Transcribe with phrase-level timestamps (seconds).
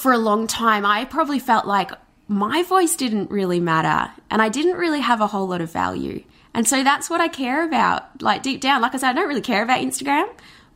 [0.00, 1.90] for a long time, I probably felt like
[2.26, 6.24] my voice didn't really matter and I didn't really have a whole lot of value.
[6.54, 8.22] And so that's what I care about.
[8.22, 10.26] Like deep down, like I said, I don't really care about Instagram,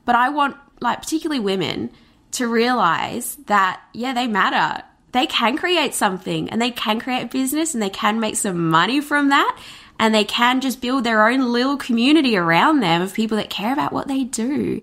[0.05, 1.91] but I want, like, particularly women
[2.33, 4.85] to realize that, yeah, they matter.
[5.13, 8.69] They can create something and they can create a business and they can make some
[8.69, 9.59] money from that
[9.99, 13.73] and they can just build their own little community around them of people that care
[13.73, 14.83] about what they do.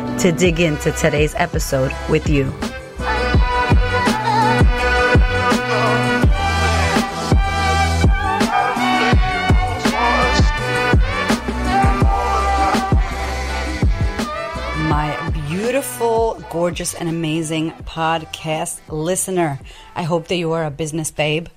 [0.19, 2.45] to dig into today's episode with you.
[14.87, 19.59] My beautiful, gorgeous, and amazing podcast listener.
[19.95, 21.47] I hope that you are a business babe,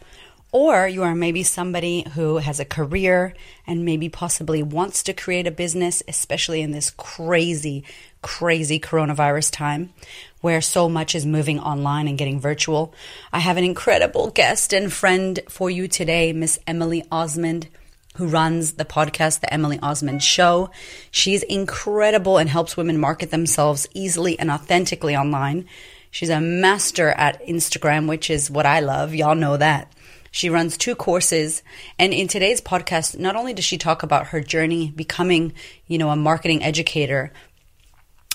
[0.53, 3.35] or you are maybe somebody who has a career
[3.67, 7.83] and maybe possibly wants to create a business, especially in this crazy,
[8.25, 9.93] crazy coronavirus time
[10.41, 12.93] where so much is moving online and getting virtual.
[13.33, 17.69] I have an incredible guest and friend for you today, Miss Emily Osmond
[18.17, 20.71] who runs the podcast, The Emily Osmond Show.
[21.11, 25.67] She's incredible and helps women market themselves easily and authentically online.
[26.13, 29.15] She's a master at Instagram, which is what I love.
[29.15, 29.93] Y'all know that.
[30.31, 31.63] She runs two courses.
[31.99, 35.53] And in today's podcast, not only does she talk about her journey becoming,
[35.89, 37.33] you know, a marketing educator,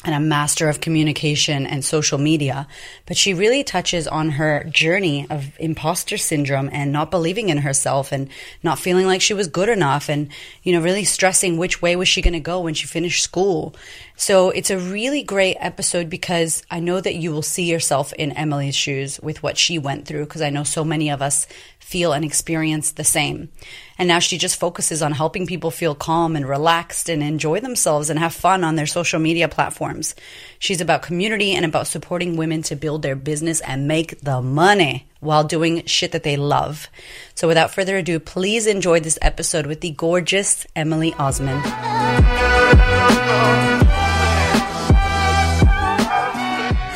[0.06, 2.68] and a master of communication and social media,
[3.06, 8.14] but she really touches on her journey of imposter syndrome and not believing in herself
[8.14, 8.30] and
[8.64, 10.30] not feeling like she was good enough and,
[10.64, 13.76] you know, really stressing which way was she going to go when she finished school.
[14.16, 18.32] So it's a really great episode because I know that you will see yourself in
[18.34, 21.46] Emily's shoes with what she went through because I know so many of us
[21.90, 23.50] feel and experience the same.
[23.98, 28.12] And now she just focuses on helping people feel calm and relaxed and enjoy themselves
[28.12, 30.14] and have fun on their social media platforms.
[30.60, 35.08] She's about community and about supporting women to build their business and make the money
[35.20, 36.88] while doing shit that they love.
[37.34, 41.66] So without further ado, please enjoy this episode with the gorgeous Emily Osmond.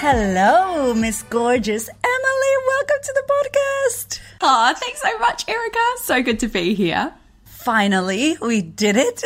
[0.05, 2.53] Hello, Miss Gorgeous Emily.
[2.67, 4.19] Welcome to the podcast.
[4.41, 5.79] Oh, thanks so much, Erika.
[6.01, 7.13] So good to be here.
[7.45, 9.23] Finally, we did it.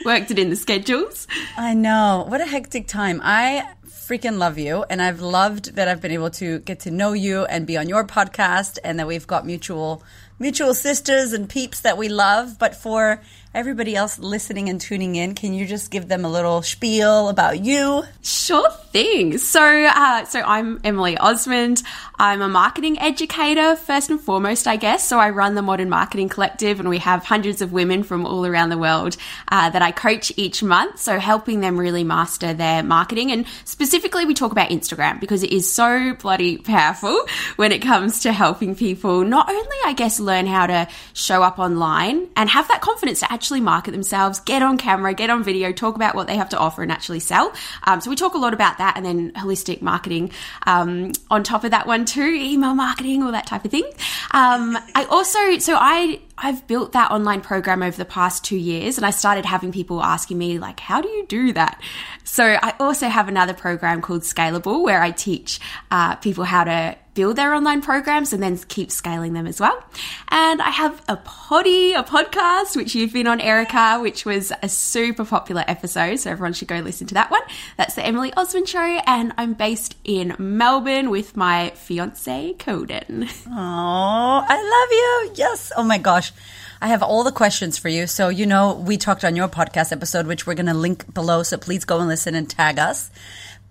[0.06, 1.26] Worked it in the schedules.
[1.58, 2.24] I know.
[2.26, 3.20] What a hectic time.
[3.22, 4.86] I freaking love you.
[4.88, 7.86] And I've loved that I've been able to get to know you and be on
[7.86, 10.02] your podcast and that we've got mutual
[10.38, 12.58] mutual sisters and peeps that we love.
[12.58, 13.20] But for
[13.54, 17.64] everybody else listening and tuning in, can you just give them a little spiel about
[17.64, 18.02] you?
[18.22, 19.38] Sure thing.
[19.38, 21.82] So, uh, so I'm Emily Osmond.
[22.16, 25.08] I'm a marketing educator first and foremost, I guess.
[25.08, 28.46] So I run the Modern Marketing Collective, and we have hundreds of women from all
[28.46, 29.16] around the world
[29.50, 31.00] uh, that I coach each month.
[31.00, 35.50] So helping them really master their marketing, and specifically, we talk about Instagram because it
[35.50, 37.26] is so bloody powerful
[37.56, 41.58] when it comes to helping people not only, I guess, learn how to show up
[41.58, 45.72] online and have that confidence to actually market themselves, get on camera, get on video,
[45.72, 47.52] talk about what they have to offer, and actually sell.
[47.82, 50.30] Um, so we talk a lot about that, and then holistic marketing
[50.66, 53.84] um, on top of that one too, email marketing, all that type of thing.
[54.32, 58.96] Um, I also, so I I've built that online program over the past two years
[58.96, 61.80] and I started having people asking me, like, how do you do that?
[62.24, 66.96] So I also have another program called Scalable where I teach uh, people how to
[67.14, 69.82] build their online programs and then keep scaling them as well.
[70.28, 74.68] And I have a poddy, a podcast, which you've been on, Erika, which was a
[74.68, 76.16] super popular episode.
[76.16, 77.42] So everyone should go listen to that one.
[77.76, 78.80] That's the Emily Osmond Show.
[78.80, 83.30] And I'm based in Melbourne with my fiance, Coden.
[83.46, 85.32] Oh, I love you.
[85.36, 85.72] Yes.
[85.76, 86.32] Oh my gosh.
[86.80, 88.06] I have all the questions for you.
[88.06, 91.42] So, you know, we talked on your podcast episode, which we're going to link below.
[91.42, 93.10] So please go and listen and tag us.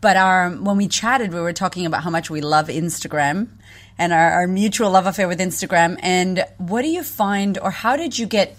[0.03, 3.47] But our, when we chatted, we were talking about how much we love Instagram
[3.97, 5.97] and our, our mutual love affair with Instagram.
[6.03, 8.57] And what do you find, or how did you get,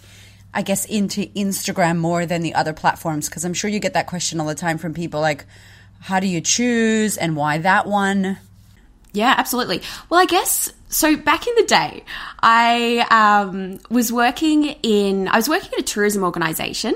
[0.55, 3.29] I guess, into Instagram more than the other platforms?
[3.29, 5.45] Because I'm sure you get that question all the time from people like,
[6.01, 8.39] how do you choose and why that one?
[9.13, 9.83] Yeah, absolutely.
[10.09, 11.17] Well, I guess so.
[11.17, 12.05] Back in the day,
[12.41, 16.95] I um, was working in I was working at a tourism organization,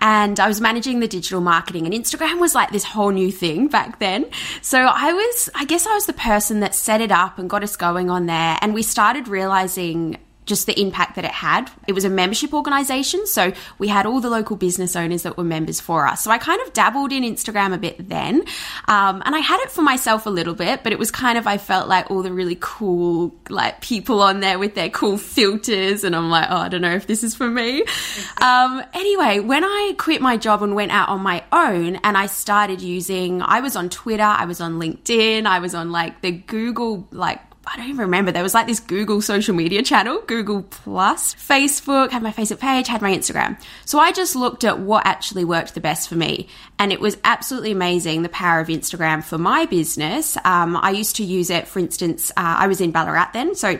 [0.00, 1.86] and I was managing the digital marketing.
[1.86, 4.26] And Instagram was like this whole new thing back then.
[4.62, 7.62] So I was, I guess, I was the person that set it up and got
[7.62, 8.58] us going on there.
[8.60, 11.70] And we started realizing just the impact that it had.
[11.86, 15.44] It was a membership organization, so we had all the local business owners that were
[15.44, 16.22] members for us.
[16.22, 18.44] So I kind of dabbled in Instagram a bit then,
[18.86, 21.46] um, and I had it for myself a little bit, but it was kind of
[21.46, 26.04] I felt like all the really cool like people on there with their cool filters,
[26.04, 27.84] and I'm like, oh, I don't know if this is for me.
[28.40, 32.26] Um, anyway, when I quit my job and went out on my own, and I
[32.26, 36.32] started using, I was on Twitter, I was on LinkedIn, I was on like the
[36.32, 38.30] Google like I don't even remember.
[38.32, 42.88] There was like this Google social media channel, Google Plus, Facebook, had my Facebook page,
[42.88, 43.60] had my Instagram.
[43.84, 46.48] So I just looked at what actually worked the best for me.
[46.78, 50.36] And it was absolutely amazing the power of Instagram for my business.
[50.44, 53.54] Um, I used to use it, for instance, uh, I was in Ballarat then.
[53.54, 53.78] So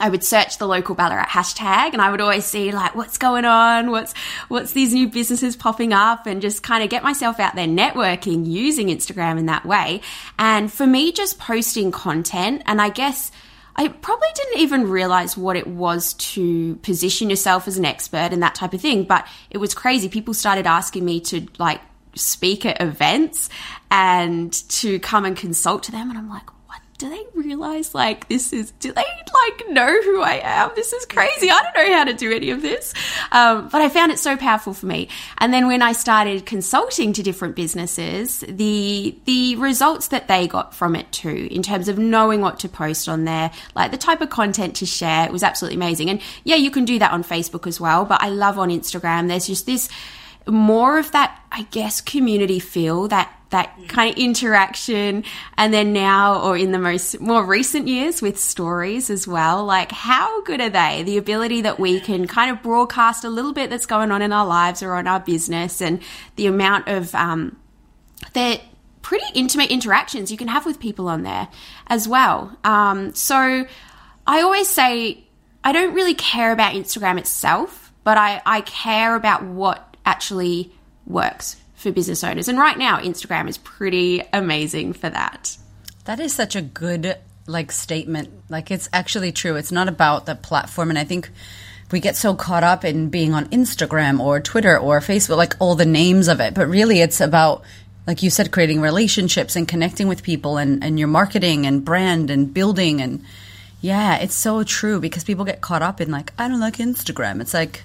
[0.00, 3.44] I would search the local Ballarat hashtag and I would always see like what's going
[3.44, 4.14] on, what's
[4.48, 8.46] what's these new businesses popping up and just kind of get myself out there networking
[8.50, 10.00] using Instagram in that way.
[10.38, 13.30] And for me just posting content and I guess
[13.76, 18.42] I probably didn't even realize what it was to position yourself as an expert and
[18.42, 20.08] that type of thing, but it was crazy.
[20.08, 21.80] People started asking me to like
[22.14, 23.48] speak at events
[23.90, 26.48] and to come and consult to them and I'm like,
[27.02, 30.70] do they realize like this is do they like know who I am?
[30.76, 31.50] This is crazy.
[31.50, 32.94] I don't know how to do any of this.
[33.32, 35.08] Um, but I found it so powerful for me.
[35.38, 40.76] And then when I started consulting to different businesses, the the results that they got
[40.76, 44.20] from it too, in terms of knowing what to post on there, like the type
[44.20, 46.08] of content to share, it was absolutely amazing.
[46.08, 49.26] And yeah, you can do that on Facebook as well, but I love on Instagram.
[49.26, 49.88] There's just this
[50.46, 55.24] more of that, I guess, community feel that that kind of interaction.
[55.56, 59.92] And then now or in the most more recent years with stories as well like
[59.92, 61.02] how good are they?
[61.04, 64.32] The ability that we can kind of broadcast a little bit that's going on in
[64.32, 66.02] our lives or on our business and
[66.36, 67.56] the amount of um,
[68.32, 68.60] they're
[69.02, 71.48] pretty intimate interactions you can have with people on there
[71.86, 72.56] as well.
[72.64, 73.66] Um, so
[74.26, 75.24] i always say
[75.64, 80.72] i don't really care about instagram itself but i, I care about what actually
[81.06, 82.48] works for business owners.
[82.48, 85.56] And right now, Instagram is pretty amazing for that.
[86.04, 88.30] That is such a good like statement.
[88.48, 89.56] Like it's actually true.
[89.56, 91.30] It's not about the platform and I think
[91.90, 95.74] we get so caught up in being on Instagram or Twitter or Facebook like all
[95.74, 97.62] the names of it, but really it's about
[98.06, 102.30] like you said creating relationships and connecting with people and and your marketing and brand
[102.30, 103.24] and building and
[103.80, 107.40] yeah, it's so true because people get caught up in like I don't like Instagram.
[107.40, 107.84] It's like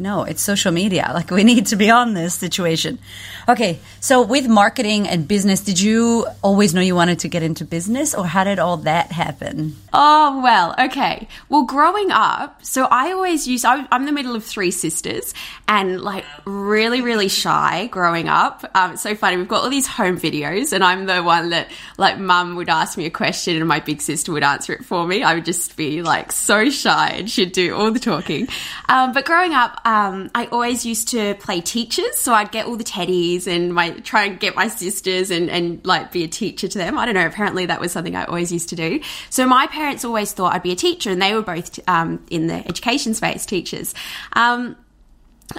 [0.00, 1.12] no, it's social media.
[1.20, 2.98] Like we need to be on this situation.
[3.46, 7.64] Okay, so with marketing and business, did you always know you wanted to get into
[7.64, 9.76] business or how did all that happen?
[9.92, 11.28] Oh, well, okay.
[11.48, 15.34] Well, growing up, so I always used, I'm the middle of three sisters
[15.68, 18.64] and like really, really shy growing up.
[18.74, 19.36] Um, it's so funny.
[19.36, 22.96] We've got all these home videos and I'm the one that like mum would ask
[22.96, 25.22] me a question and my big sister would answer it for me.
[25.22, 28.48] I would just be like so shy and she'd do all the talking.
[28.88, 32.76] Um, but growing up, um, I always used to play teachers, so I'd get all
[32.76, 36.68] the teddies and my try and get my sisters and and like be a teacher
[36.68, 36.96] to them.
[36.96, 37.26] I don't know.
[37.26, 39.00] Apparently, that was something I always used to do.
[39.30, 42.46] So my parents always thought I'd be a teacher, and they were both um, in
[42.46, 43.92] the education space, teachers.
[44.34, 44.76] Um,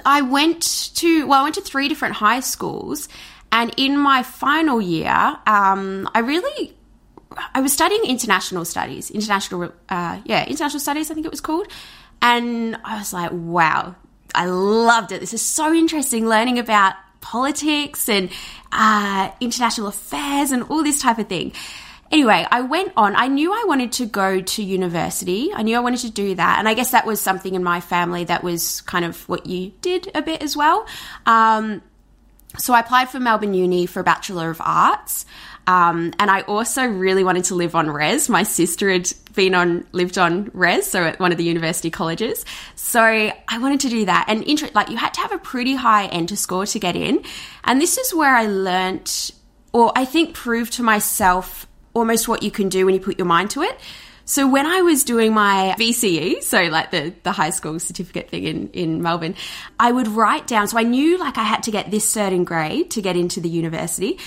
[0.06, 3.10] I went to well, I went to three different high schools,
[3.50, 6.74] and in my final year, um, I really
[7.54, 11.66] I was studying international studies, international, uh, yeah, international studies, I think it was called.
[12.22, 13.96] And I was like, wow,
[14.34, 15.20] I loved it.
[15.20, 18.30] This is so interesting learning about politics and
[18.72, 21.52] uh, international affairs and all this type of thing.
[22.10, 23.16] Anyway, I went on.
[23.16, 25.50] I knew I wanted to go to university.
[25.54, 26.58] I knew I wanted to do that.
[26.58, 29.72] And I guess that was something in my family that was kind of what you
[29.80, 30.86] did a bit as well.
[31.24, 31.80] Um,
[32.58, 35.24] so I applied for Melbourne Uni for a Bachelor of Arts.
[35.66, 38.28] Um, and I also really wanted to live on res.
[38.28, 42.44] My sister had been on lived on res, so at one of the university colleges.
[42.74, 44.26] So I wanted to do that.
[44.28, 47.24] And like you had to have a pretty high enter score to get in.
[47.64, 49.30] And this is where I learnt,
[49.72, 53.26] or I think proved to myself almost what you can do when you put your
[53.26, 53.78] mind to it.
[54.24, 58.44] So when I was doing my VCE, so like the, the high school certificate thing
[58.44, 59.34] in, in Melbourne,
[59.80, 62.90] I would write down, so I knew like I had to get this certain grade
[62.92, 64.18] to get into the university.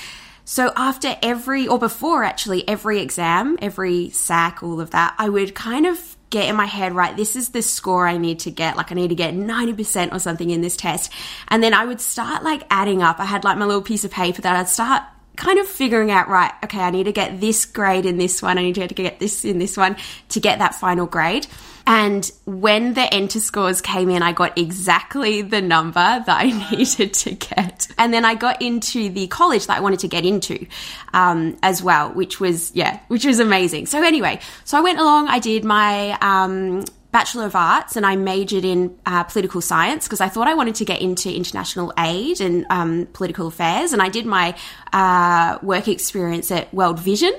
[0.45, 5.55] So after every, or before actually, every exam, every SAC, all of that, I would
[5.55, 8.77] kind of get in my head, right, this is the score I need to get.
[8.77, 11.11] Like I need to get 90% or something in this test.
[11.47, 13.19] And then I would start like adding up.
[13.19, 15.03] I had like my little piece of paper that I'd start
[15.35, 18.57] kind of figuring out, right, okay, I need to get this grade in this one,
[18.57, 19.97] I need to get this in this one
[20.29, 21.47] to get that final grade.
[21.87, 25.93] And when the enter scores came in, I got exactly the number
[26.25, 27.87] that I needed to get.
[27.97, 30.65] And then I got into the college that I wanted to get into
[31.13, 33.85] um, as well, which was, yeah, which was amazing.
[33.85, 38.17] So, anyway, so I went along, I did my um, Bachelor of Arts and I
[38.17, 42.41] majored in uh, political science because I thought I wanted to get into international aid
[42.41, 43.93] and um, political affairs.
[43.93, 44.53] And I did my
[44.91, 47.31] uh, work experience at World Vision.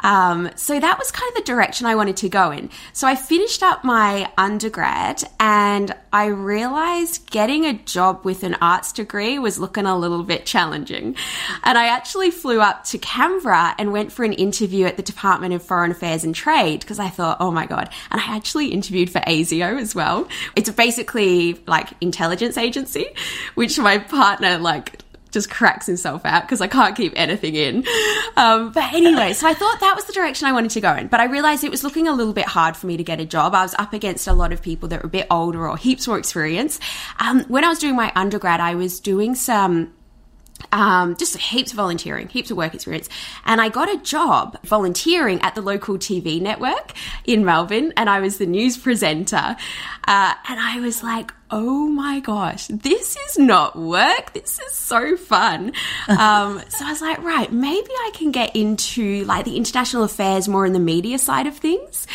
[0.00, 2.68] Um, so that was kind of the direction I wanted to go in.
[2.92, 8.92] So I finished up my undergrad and I realized getting a job with an arts
[8.92, 11.16] degree was looking a little bit challenging.
[11.62, 15.54] And I actually flew up to Canberra and went for an interview at the Department
[15.54, 17.88] of Foreign Affairs and Trade because I thought, oh my God.
[18.10, 20.28] And I actually interviewed for ASIO as well.
[20.54, 23.06] It's basically like intelligence agency,
[23.54, 25.01] which my partner like
[25.32, 27.84] just cracks himself out because I can't keep anything in.
[28.36, 31.08] Um, but anyway, so I thought that was the direction I wanted to go in.
[31.08, 33.24] But I realized it was looking a little bit hard for me to get a
[33.24, 33.54] job.
[33.54, 36.06] I was up against a lot of people that were a bit older or heaps
[36.06, 36.78] more experience.
[37.18, 39.92] Um, when I was doing my undergrad, I was doing some
[40.70, 43.08] um, just heaps of volunteering, heaps of work experience.
[43.44, 46.92] And I got a job volunteering at the local TV network
[47.24, 49.56] in Melbourne, and I was the news presenter.
[50.06, 54.32] Uh, and I was like, oh my gosh, this is not work.
[54.32, 55.72] This is so fun.
[56.08, 60.46] Um, so I was like, right, maybe I can get into like the international affairs
[60.46, 62.06] more in the media side of things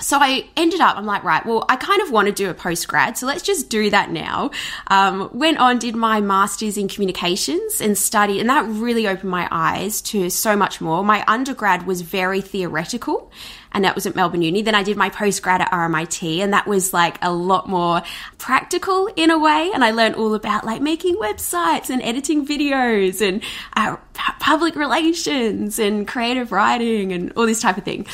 [0.00, 2.54] so I ended up, I'm like, right, well, I kind of want to do a
[2.54, 4.50] post grad, so let's just do that now.
[4.88, 9.48] Um, went on, did my master's in communications and studied, and that really opened my
[9.50, 11.04] eyes to so much more.
[11.04, 13.30] My undergrad was very theoretical,
[13.72, 14.62] and that was at Melbourne Uni.
[14.62, 18.02] Then I did my postgrad at RMIT, and that was like a lot more
[18.38, 19.70] practical in a way.
[19.72, 23.42] And I learned all about like making websites and editing videos and
[23.76, 23.96] uh,
[24.40, 28.06] public relations and creative writing and all this type of thing.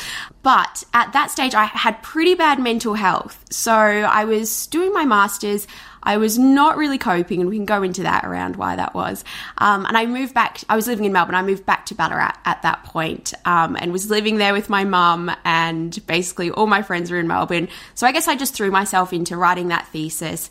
[0.43, 3.43] But at that stage, I had pretty bad mental health.
[3.49, 5.67] So I was doing my master's.
[6.05, 9.23] I was not really coping, and we can go into that around why that was.
[9.57, 11.35] Um, and I moved back, I was living in Melbourne.
[11.35, 14.83] I moved back to Ballarat at that point, um, and was living there with my
[14.83, 17.67] mum, and basically all my friends were in Melbourne.
[17.93, 20.49] So I guess I just threw myself into writing that thesis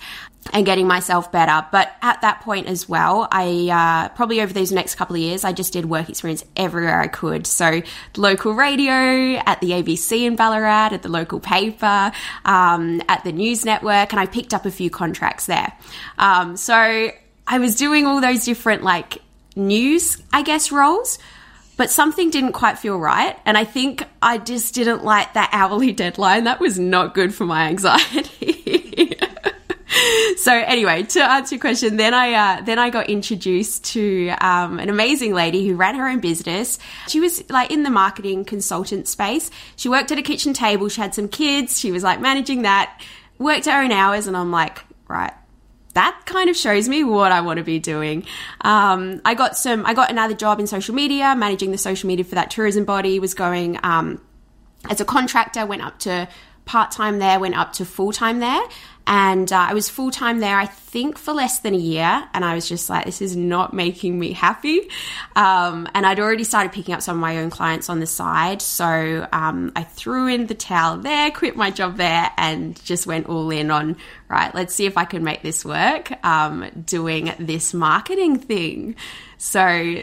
[0.52, 1.66] and getting myself better.
[1.72, 5.44] But at that point as well, I uh, probably over these next couple of years,
[5.44, 7.46] I just did work experience everywhere I could.
[7.46, 7.82] So
[8.16, 12.12] local radio, at the ABC in Ballarat, at the local paper,
[12.44, 15.72] um, at the news network, and I picked up a few contracts there.
[16.18, 17.10] Um, so
[17.46, 19.18] I was doing all those different like
[19.56, 21.18] news, I guess, roles.
[21.76, 23.36] But something didn't quite feel right.
[23.44, 26.44] And I think I just didn't like that hourly deadline.
[26.44, 28.53] That was not good for my anxiety.
[30.37, 34.78] so anyway, to answer your question, then I uh, then I got introduced to um,
[34.78, 36.78] an amazing lady who ran her own business.
[37.08, 39.50] She was like in the marketing consultant space.
[39.76, 40.88] She worked at a kitchen table.
[40.88, 41.78] She had some kids.
[41.78, 43.00] She was like managing that.
[43.38, 45.32] Worked her own hours, and I'm like, right,
[45.94, 48.25] that kind of shows me what I want to be doing.
[48.61, 52.25] Um, I got some, I got another job in social media, managing the social media
[52.25, 53.18] for that tourism body.
[53.18, 54.20] Was going um,
[54.88, 56.28] as a contractor, went up to
[56.64, 58.61] part time there, went up to full time there,
[59.06, 62.26] and uh, I was full time there, I think, for less than a year.
[62.32, 64.88] And I was just like, this is not making me happy.
[65.37, 68.62] Um, and I'd already started picking up some of my own clients on the side.
[68.62, 73.28] So um, I threw in the towel there, quit my job there, and just went
[73.28, 73.96] all in on,
[74.28, 78.96] right, let's see if I can make this work um, doing this marketing thing.
[79.37, 80.02] So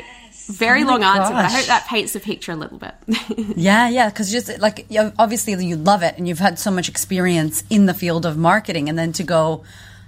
[0.52, 1.18] very oh long gosh.
[1.20, 2.94] answer, but I hope that paints the picture a little bit.
[3.58, 7.64] yeah, yeah, because just like obviously you love it and you've had so much experience
[7.70, 9.64] in the field of marketing, and then to go,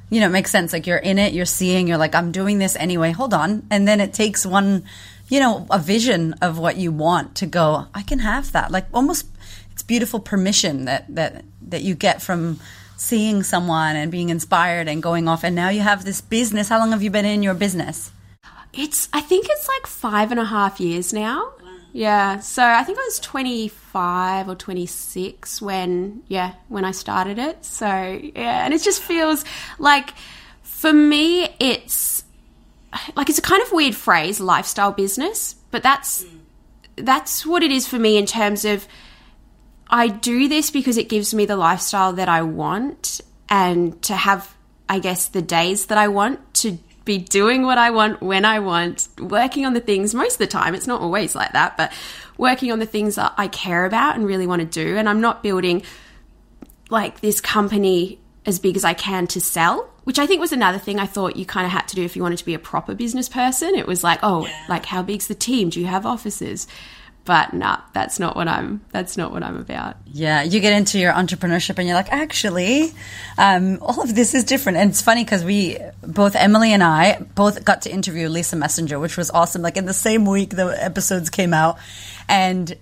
[0.10, 0.74] you know, it makes sense.
[0.74, 3.12] Like you're in it, you're seeing, you're like, I'm doing this anyway.
[3.12, 4.84] Hold on, and then it takes one,
[5.30, 7.88] you know, a vision of what you want to go.
[7.94, 8.72] I can have that.
[8.72, 9.28] Like almost,
[9.72, 12.60] it's beautiful permission that that that you get from
[12.98, 15.44] seeing someone and being inspired and going off.
[15.44, 16.70] And now you have this business.
[16.70, 18.12] How long have you been in your business?
[18.74, 21.54] It's I think it's like five and a half years now.
[21.94, 22.40] Yeah.
[22.40, 27.64] So I think I was 25 or 26 when yeah, when I started it.
[27.64, 29.46] So yeah, and it just feels
[29.78, 30.14] like
[30.64, 32.24] for me it's
[33.16, 36.38] like it's a kind of weird phrase, lifestyle business, but that's hmm.
[36.96, 38.88] that's what it is for me in terms of
[39.88, 44.56] I do this because it gives me the lifestyle that I want and to have
[44.90, 48.60] I guess the days that I want to be doing what I want when I
[48.60, 50.74] want, working on the things most of the time.
[50.74, 51.92] It's not always like that, but
[52.38, 54.98] working on the things that I care about and really want to do.
[54.98, 55.84] And I'm not building
[56.90, 59.90] like this company as big as I can to sell.
[60.04, 62.16] which I think was another thing I thought you kind of had to do if
[62.16, 63.76] you wanted to be a proper business person.
[63.76, 64.66] It was like, oh, yeah.
[64.68, 65.70] like how big's the team?
[65.70, 66.68] Do you have offices?
[67.26, 68.82] But nah, that's not what I'm.
[68.92, 69.96] That's not what I'm about.
[70.06, 72.92] Yeah, you get into your entrepreneurship and you're like, actually,
[73.38, 74.78] um, all of this is different.
[74.78, 79.00] And it's funny because we both Emily and I both got to interview Lisa Messenger,
[79.00, 79.62] which was awesome.
[79.62, 81.78] Like in the same week the episodes came out,
[82.28, 82.76] and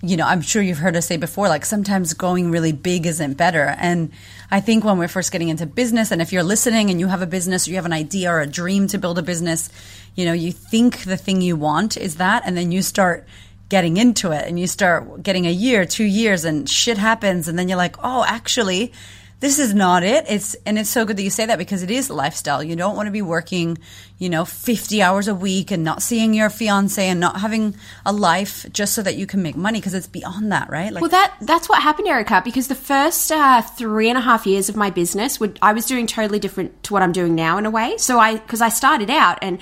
[0.00, 3.34] you know, I'm sure you've heard us say before, like sometimes going really big isn't
[3.34, 3.74] better.
[3.78, 4.12] And
[4.48, 7.22] I think when we're first getting into business, and if you're listening and you have
[7.22, 9.70] a business you have an idea or a dream to build a business,
[10.14, 13.26] you know, you think the thing you want is that, and then you start
[13.68, 17.48] getting into it and you start getting a year, two years, and shit happens.
[17.48, 18.92] And then you're like, oh, actually,
[19.38, 20.24] this is not it.
[20.28, 22.62] It's and it's so good that you say that because it is lifestyle.
[22.62, 23.76] You don't want to be working,
[24.18, 28.12] you know, 50 hours a week and not seeing your fiance and not having a
[28.14, 30.90] life just so that you can make money because it's beyond that, right?
[30.90, 32.40] Like, well, that that's what happened, Erika.
[32.42, 35.84] Because the first uh, three and a half years of my business, would I was
[35.84, 37.98] doing totally different to what I'm doing now in a way.
[37.98, 39.60] So I because I started out and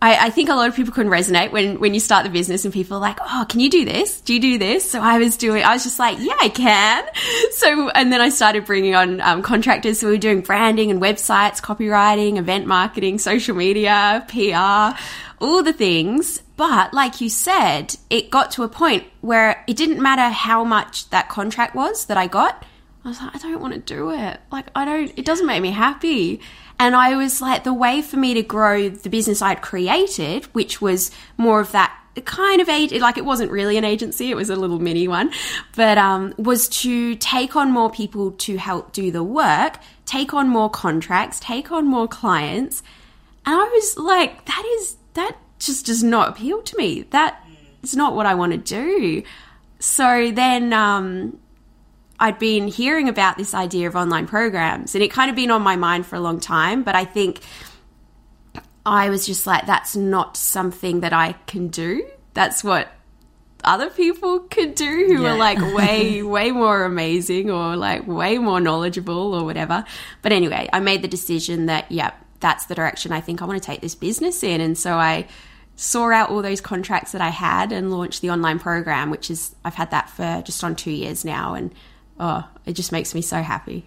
[0.00, 2.64] I, I, think a lot of people can resonate when, when you start the business
[2.64, 4.20] and people are like, oh, can you do this?
[4.20, 4.88] Do you do this?
[4.88, 7.04] So I was doing, I was just like, yeah, I can.
[7.52, 9.98] So, and then I started bringing on um, contractors.
[9.98, 14.96] So we were doing branding and websites, copywriting, event marketing, social media, PR,
[15.44, 16.42] all the things.
[16.56, 21.10] But like you said, it got to a point where it didn't matter how much
[21.10, 22.64] that contract was that I got.
[23.08, 24.38] I was like, I don't want to do it.
[24.52, 26.40] Like, I don't, it doesn't make me happy.
[26.78, 30.82] And I was like, the way for me to grow the business I'd created, which
[30.82, 31.94] was more of that
[32.26, 35.30] kind of age like it wasn't really an agency it was a little mini one
[35.76, 40.48] but um, was to take on more people to help do the work take on
[40.48, 42.82] more contracts take on more clients
[43.46, 47.40] and i was like that is that just does not appeal to me that
[47.84, 49.22] is not what i want to do
[49.78, 51.38] so then um,
[52.20, 55.62] I'd been hearing about this idea of online programs and it kind of been on
[55.62, 57.40] my mind for a long time, but I think
[58.84, 62.06] I was just like, that's not something that I can do.
[62.34, 62.88] That's what
[63.64, 65.32] other people could do who yeah.
[65.32, 69.84] are like way, way more amazing or like way more knowledgeable or whatever.
[70.22, 73.62] But anyway, I made the decision that, yeah, that's the direction I think I want
[73.62, 74.60] to take this business in.
[74.60, 75.26] And so I
[75.76, 79.54] saw out all those contracts that I had and launched the online program, which is,
[79.64, 81.54] I've had that for just on two years now.
[81.54, 81.72] And
[82.18, 83.84] oh, it just makes me so happy.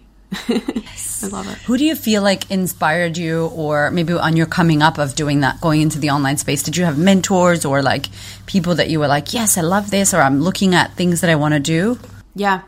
[0.48, 1.24] yes.
[1.24, 1.58] I love it.
[1.58, 5.40] Who do you feel like inspired you, or maybe on your coming up of doing
[5.40, 6.62] that, going into the online space?
[6.62, 8.06] Did you have mentors or like
[8.46, 11.30] people that you were like, yes, I love this, or I'm looking at things that
[11.30, 11.98] I want to do?
[12.34, 12.62] Yeah.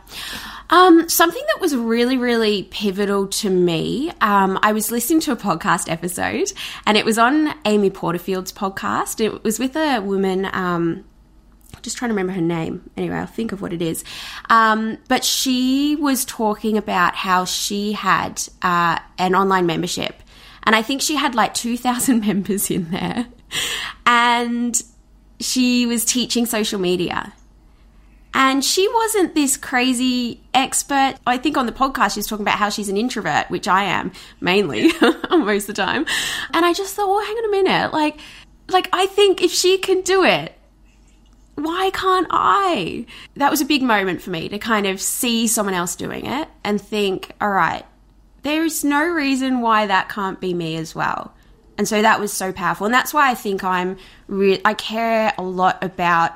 [0.71, 4.11] Um, something that was really, really pivotal to me.
[4.21, 6.53] Um, I was listening to a podcast episode,
[6.87, 9.21] and it was on Amy Porterfield's podcast.
[9.21, 10.49] It was with a woman.
[10.53, 11.05] Um,
[11.85, 12.91] just trying to remember her name.
[12.97, 14.03] Anyway, I'll think of what it is.
[14.51, 20.21] Um, but she was talking about how she had uh, an online membership,
[20.65, 23.27] and I think she had like two thousand members in there,
[24.05, 24.83] and
[25.39, 27.33] she was teaching social media.
[28.37, 31.15] And she wasn't this crazy expert.
[31.25, 34.11] I think on the podcast she's talking about how she's an introvert, which I am
[34.41, 34.91] mainly
[35.31, 36.05] most of the time.
[36.53, 37.93] And I just thought, well, hang on a minute.
[37.93, 38.19] Like,
[38.69, 40.53] like I think if she can do it,
[41.57, 43.07] why can't I?
[43.37, 46.49] That was a big moment for me to kind of see someone else doing it
[46.65, 47.85] and think, all right,
[48.43, 51.35] there's no reason why that can't be me as well.
[51.77, 52.85] And so that was so powerful.
[52.85, 53.97] And that's why I think I'm
[54.29, 56.33] re- I care a lot about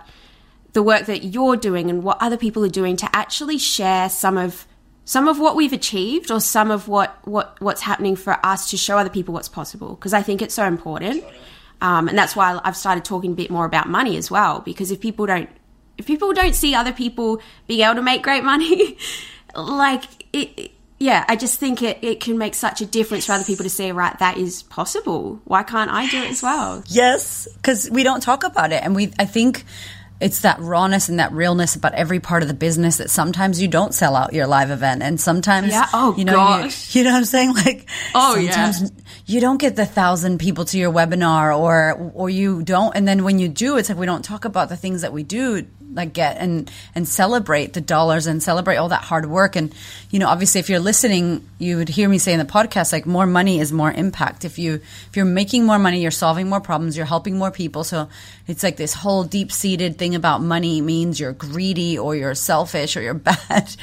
[0.73, 4.37] the work that you're doing and what other people are doing to actually share some
[4.37, 4.67] of
[5.05, 8.77] some of what we've achieved or some of what, what what's happening for us to
[8.77, 11.25] show other people what's possible because I think it's so important.
[11.81, 14.91] Um, and that's why I've started talking a bit more about money as well, because
[14.91, 15.49] if people don't,
[15.97, 18.99] if people don't see other people being able to make great money,
[19.55, 23.45] like it, yeah, I just think it, it can make such a difference for other
[23.45, 25.41] people to see, right, that is possible.
[25.45, 26.83] Why can't I do it as well?
[26.87, 28.83] Yes, because we don't talk about it.
[28.83, 29.65] And we, I think
[30.21, 33.69] it's that rawness and that realness about every part of the business that sometimes you
[33.69, 35.87] don't sell out your live event and sometimes yeah.
[35.93, 36.95] oh, you know gosh.
[36.95, 38.89] You, you, know what I'm saying like oh sometimes yeah.
[39.27, 43.25] you don't get the thousand people to your webinar or or you don't and then
[43.25, 46.13] when you do it's like we don't talk about the things that we do like
[46.13, 49.57] get and and celebrate the dollars and celebrate all that hard work.
[49.57, 49.75] And
[50.11, 53.07] you know obviously if you're listening you would hear me say in the podcast like
[53.07, 54.45] more money is more impact.
[54.45, 57.85] If you if you're making more money you're solving more problems you're helping more people.
[57.85, 58.09] So
[58.47, 62.97] it's like this whole deep seated thing about money means you're greedy or you're selfish
[62.97, 63.15] or you're
[63.49, 63.75] bad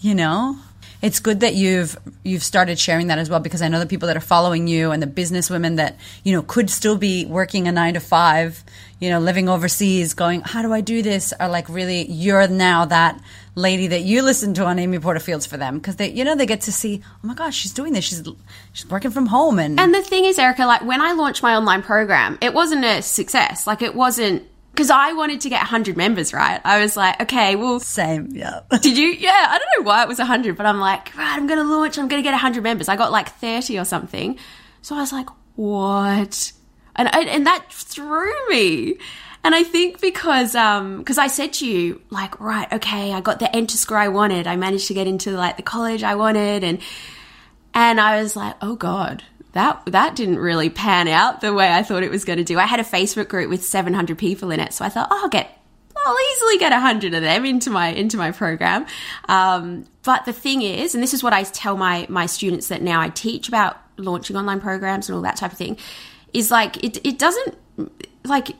[0.00, 0.56] you know
[1.02, 4.08] it's good that you've you've started sharing that as well because I know the people
[4.08, 7.68] that are following you and the business women that you know could still be working
[7.68, 8.64] a nine to five,
[8.98, 11.32] you know, living overseas, going, how do I do this?
[11.34, 13.20] Are like really you're now that
[13.54, 16.46] lady that you listen to on Amy Porterfield's for them because they, you know, they
[16.46, 18.04] get to see, oh my gosh, she's doing this.
[18.04, 18.22] She's
[18.72, 21.56] she's working from home, and And the thing is, Erika, like when I launched my
[21.56, 23.66] online program, it wasn't a success.
[23.66, 24.44] Like it wasn't
[24.76, 26.60] because I wanted to get 100 members, right?
[26.62, 28.60] I was like, okay, well, same, yeah.
[28.82, 29.06] did you?
[29.06, 31.64] Yeah, I don't know why it was 100, but I'm like, right, I'm going to
[31.64, 32.88] launch, I'm going to get 100 members.
[32.90, 34.38] I got like 30 or something.
[34.82, 36.52] So I was like, what?
[36.94, 38.98] And, and that threw me.
[39.42, 43.38] And I think because, um, because I said to you, like, right, okay, I got
[43.38, 44.46] the enter score I wanted.
[44.46, 46.64] I managed to get into like the college I wanted.
[46.64, 46.80] And,
[47.72, 49.22] and I was like, oh God,
[49.56, 52.58] that that didn't really pan out the way I thought it was going to do.
[52.58, 55.28] I had a Facebook group with 700 people in it, so I thought, oh, I'll
[55.28, 55.50] get
[55.96, 58.86] I'll easily get 100 of them into my into my program.
[59.28, 62.82] Um, but the thing is, and this is what I tell my my students that
[62.82, 65.78] now I teach about launching online programs and all that type of thing,
[66.32, 67.56] is like it it doesn't
[68.24, 68.50] like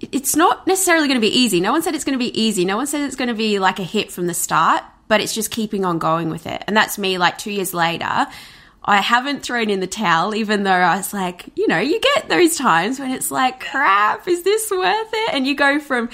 [0.00, 1.60] it's not necessarily going to be easy.
[1.60, 2.64] No one said it's going to be easy.
[2.64, 5.34] No one said it's going to be like a hit from the start, but it's
[5.34, 6.62] just keeping on going with it.
[6.68, 8.28] And that's me like 2 years later
[8.88, 12.28] I haven't thrown in the towel, even though I was like, you know, you get
[12.28, 15.34] those times when it's like, crap, is this worth it?
[15.34, 16.08] And you go from,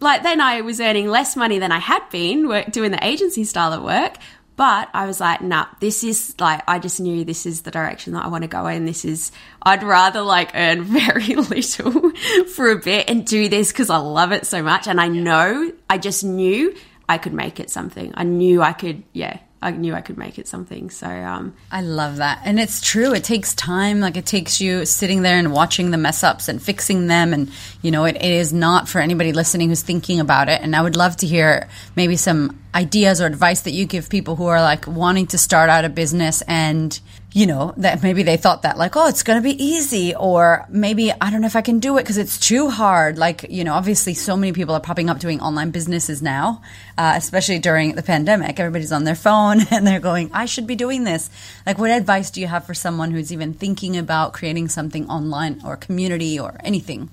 [0.00, 3.42] like, then I was earning less money than I had been work, doing the agency
[3.42, 4.14] style of work.
[4.54, 8.12] But I was like, nah, this is like, I just knew this is the direction
[8.12, 8.84] that I want to go in.
[8.84, 12.10] This is, I'd rather like earn very little
[12.54, 14.86] for a bit and do this because I love it so much.
[14.86, 16.76] And I know, I just knew
[17.08, 18.12] I could make it something.
[18.14, 20.88] I knew I could, yeah, I knew I could make it something.
[20.88, 23.12] So um, I love that, and it's true.
[23.12, 24.00] It takes time.
[24.00, 27.50] Like it takes you sitting there and watching the mess ups and fixing them, and
[27.82, 30.62] you know it, it is not for anybody listening who's thinking about it.
[30.62, 34.36] And I would love to hear maybe some ideas or advice that you give people
[34.36, 36.98] who are like wanting to start out a business and
[37.32, 40.66] you know, that maybe they thought that like, oh, it's going to be easy, or
[40.68, 43.18] maybe I don't know if I can do it because it's too hard.
[43.18, 46.60] Like, you know, obviously, so many people are popping up doing online businesses now,
[46.98, 48.58] uh, especially during the pandemic.
[48.58, 51.30] Everybody's on their phone and they're going, I should be doing this.
[51.66, 55.60] Like, what advice do you have for someone who's even thinking about creating something online
[55.64, 57.10] or community or anything?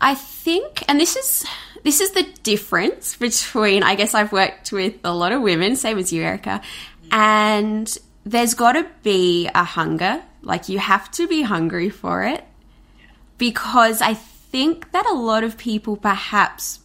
[0.00, 1.46] I think, and this is
[1.84, 3.84] this is the difference between.
[3.84, 6.62] I guess I've worked with a lot of women, same as you, Erika,
[7.12, 10.22] and there's got to be a hunger.
[10.42, 12.44] Like you have to be hungry for it
[13.38, 16.80] because I think that a lot of people perhaps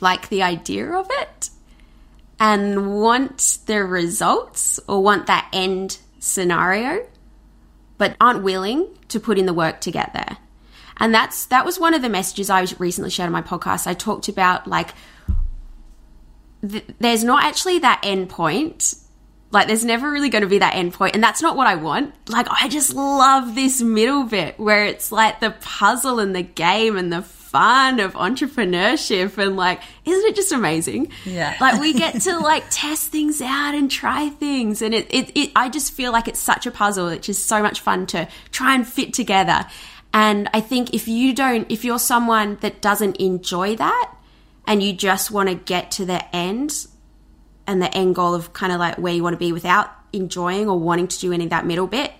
[0.00, 1.50] like the idea of it
[2.38, 7.06] and want the results or want that end scenario
[7.96, 10.36] but aren't willing to put in the work to get there.
[10.98, 13.86] And that's that was one of the messages I recently shared on my podcast.
[13.86, 14.94] I talked about like
[16.68, 18.94] th- there's not actually that end point
[19.50, 21.76] like, there's never really going to be that end point, and that's not what I
[21.76, 22.14] want.
[22.28, 26.96] Like, I just love this middle bit where it's like the puzzle and the game
[26.96, 31.10] and the fun of entrepreneurship and like isn't it just amazing?
[31.24, 31.56] Yeah.
[31.60, 35.52] Like we get to like test things out and try things and it, it, it
[35.56, 37.08] i just feel like it's such a puzzle.
[37.08, 39.64] It's just so much fun to try and fit together.
[40.12, 44.14] And i think if you don't if you're someone that doesn't enjoy that
[44.66, 46.86] and you just want to get to the end
[47.68, 50.68] and the end goal of kind of like where you want to be without enjoying
[50.68, 52.12] or wanting to do any of that middle bit,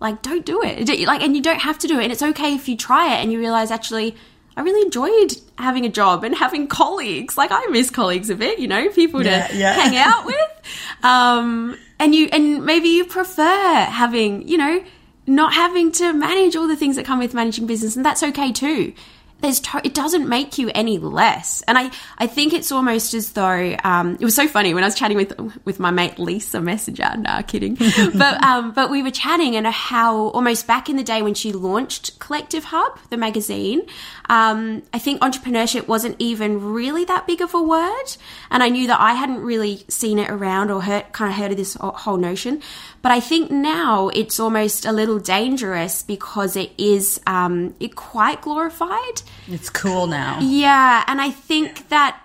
[0.00, 0.88] like don't do it.
[1.06, 2.04] Like, and you don't have to do it.
[2.04, 4.14] And it's okay if you try it and you realize actually,
[4.56, 7.36] I really enjoyed having a job and having colleagues.
[7.36, 9.72] Like I miss colleagues a bit, you know, people yeah, to yeah.
[9.74, 11.04] hang out with.
[11.04, 14.84] Um, and you, and maybe you prefer having, you know,
[15.26, 18.52] not having to manage all the things that come with managing business, and that's okay
[18.52, 18.92] too
[19.42, 21.62] there's to- it doesn't make you any less.
[21.68, 24.86] And I, I think it's almost as though um, it was so funny when I
[24.86, 25.32] was chatting with
[25.64, 27.10] with my mate Lisa Messenger.
[27.22, 27.74] Nah, kidding.
[28.14, 31.52] but um, but we were chatting and how almost back in the day when she
[31.52, 33.82] launched Collective Hub, the magazine,
[34.28, 38.16] um, I think entrepreneurship wasn't even really that big of a word,
[38.50, 41.50] and I knew that I hadn't really seen it around or heard kind of heard
[41.52, 42.60] of this whole notion.
[43.02, 48.40] But I think now it's almost a little dangerous because it is um, it quite
[48.40, 49.22] glorified.
[49.48, 50.38] It's cool now.
[50.40, 52.22] Yeah, and I think that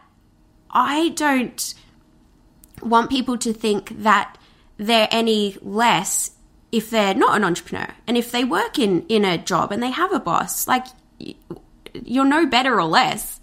[0.70, 1.74] I don't
[2.82, 4.38] want people to think that
[4.78, 6.32] they're any less
[6.72, 9.90] if they're not an entrepreneur and if they work in in a job and they
[9.90, 10.86] have a boss like
[11.94, 13.40] you're no better or less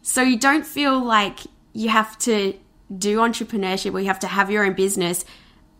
[0.00, 1.40] so you don't feel like
[1.74, 2.54] you have to
[2.96, 5.24] do entrepreneurship or you have to have your own business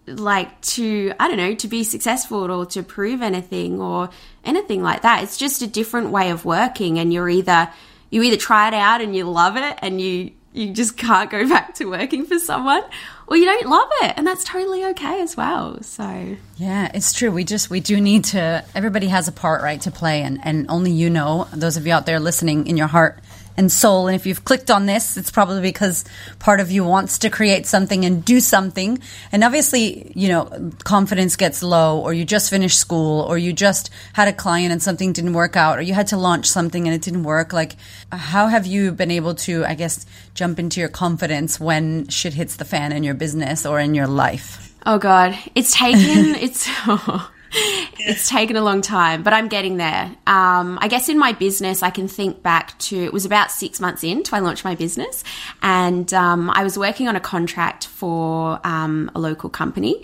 [0.06, 4.10] like to I don't know to be successful or to prove anything or
[4.44, 5.22] anything like that.
[5.22, 7.70] It's just a different way of working, and you're either
[8.10, 11.48] you either try it out and you love it and you you just can't go
[11.48, 12.82] back to working for someone
[13.26, 17.30] or you don't love it and that's totally okay as well so yeah it's true
[17.30, 20.66] we just we do need to everybody has a part right to play and and
[20.68, 23.18] only you know those of you out there listening in your heart
[23.56, 24.06] and soul.
[24.06, 26.04] And if you've clicked on this, it's probably because
[26.38, 28.98] part of you wants to create something and do something.
[29.30, 33.90] And obviously, you know, confidence gets low, or you just finished school, or you just
[34.12, 36.94] had a client and something didn't work out, or you had to launch something and
[36.94, 37.52] it didn't work.
[37.52, 37.76] Like,
[38.10, 42.56] how have you been able to, I guess, jump into your confidence when shit hits
[42.56, 44.74] the fan in your business or in your life?
[44.84, 46.68] Oh God, it's taken, it's,
[47.98, 50.04] it's taken a long time, but I'm getting there.
[50.26, 53.78] Um, I guess in my business, I can think back to it was about six
[53.78, 55.22] months into I launched my business,
[55.62, 60.02] and um, I was working on a contract for um, a local company,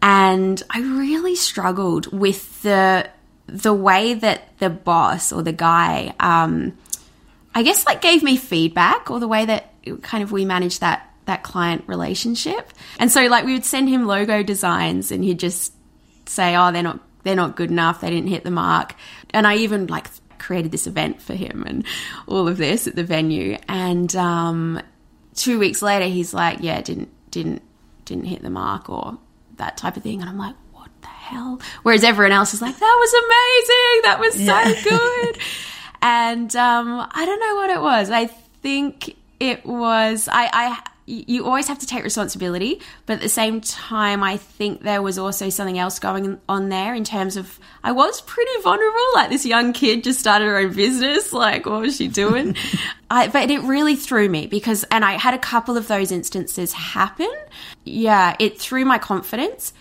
[0.00, 3.10] and I really struggled with the
[3.46, 6.76] the way that the boss or the guy, um,
[7.54, 11.04] I guess, like gave me feedback, or the way that kind of we managed that
[11.26, 12.72] that client relationship.
[12.98, 15.74] And so like we would send him logo designs and he'd just
[16.28, 18.00] say, "Oh, they're not they're not good enough.
[18.00, 18.94] They didn't hit the mark."
[19.30, 20.06] And I even like
[20.38, 21.84] created this event for him and
[22.26, 23.58] all of this at the venue.
[23.68, 24.80] And um,
[25.34, 27.62] two weeks later, he's like, "Yeah, didn't didn't
[28.04, 29.18] didn't hit the mark," or
[29.56, 30.20] that type of thing.
[30.20, 34.02] And I'm like, "What the hell?" Whereas everyone else is like, "That was amazing.
[34.02, 34.82] That was yeah.
[34.82, 35.38] so good."
[36.00, 38.10] and um, I don't know what it was.
[38.10, 43.28] I think it was I, I you always have to take responsibility, but at the
[43.30, 47.58] same time, I think there was also something else going on there in terms of
[47.82, 49.06] I was pretty vulnerable.
[49.14, 51.32] Like this young kid just started her own business.
[51.32, 52.56] Like, what was she doing?
[53.10, 56.74] I, but it really threw me because, and I had a couple of those instances
[56.74, 57.32] happen.
[57.84, 59.72] Yeah, it threw my confidence.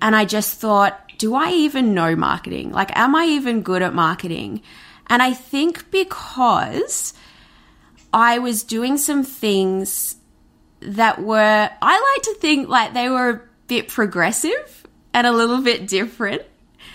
[0.00, 2.72] And I just thought, do I even know marketing?
[2.72, 4.62] Like, am I even good at marketing?
[5.08, 7.12] And I think because
[8.12, 10.16] I was doing some things
[10.84, 15.62] that were, I like to think like they were a bit progressive and a little
[15.62, 16.42] bit different,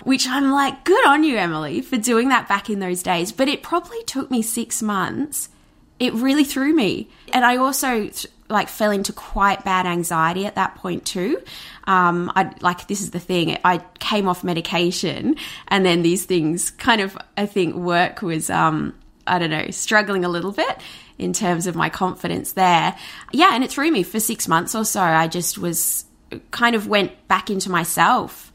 [0.04, 3.32] which I'm like, good on you, Emily, for doing that back in those days.
[3.32, 5.50] But it probably took me six months.
[6.00, 7.10] It really threw me.
[7.34, 8.10] And I also
[8.50, 11.42] like fell into quite bad anxiety at that point too.
[11.86, 13.58] Um, I like this is the thing.
[13.64, 15.36] I came off medication,
[15.68, 18.96] and then these things kind of I think work was um,
[19.28, 20.80] I don't know struggling a little bit
[21.20, 22.96] in terms of my confidence there.
[23.32, 25.02] Yeah, and it threw me for six months or so.
[25.02, 26.06] I just was
[26.52, 28.52] kind of went back into myself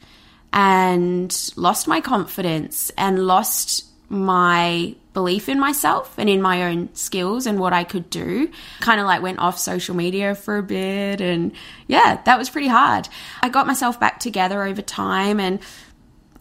[0.51, 7.45] and lost my confidence and lost my belief in myself and in my own skills
[7.45, 8.49] and what I could do.
[8.79, 11.51] Kind of like went off social media for a bit and
[11.87, 13.09] yeah, that was pretty hard.
[13.41, 15.59] I got myself back together over time and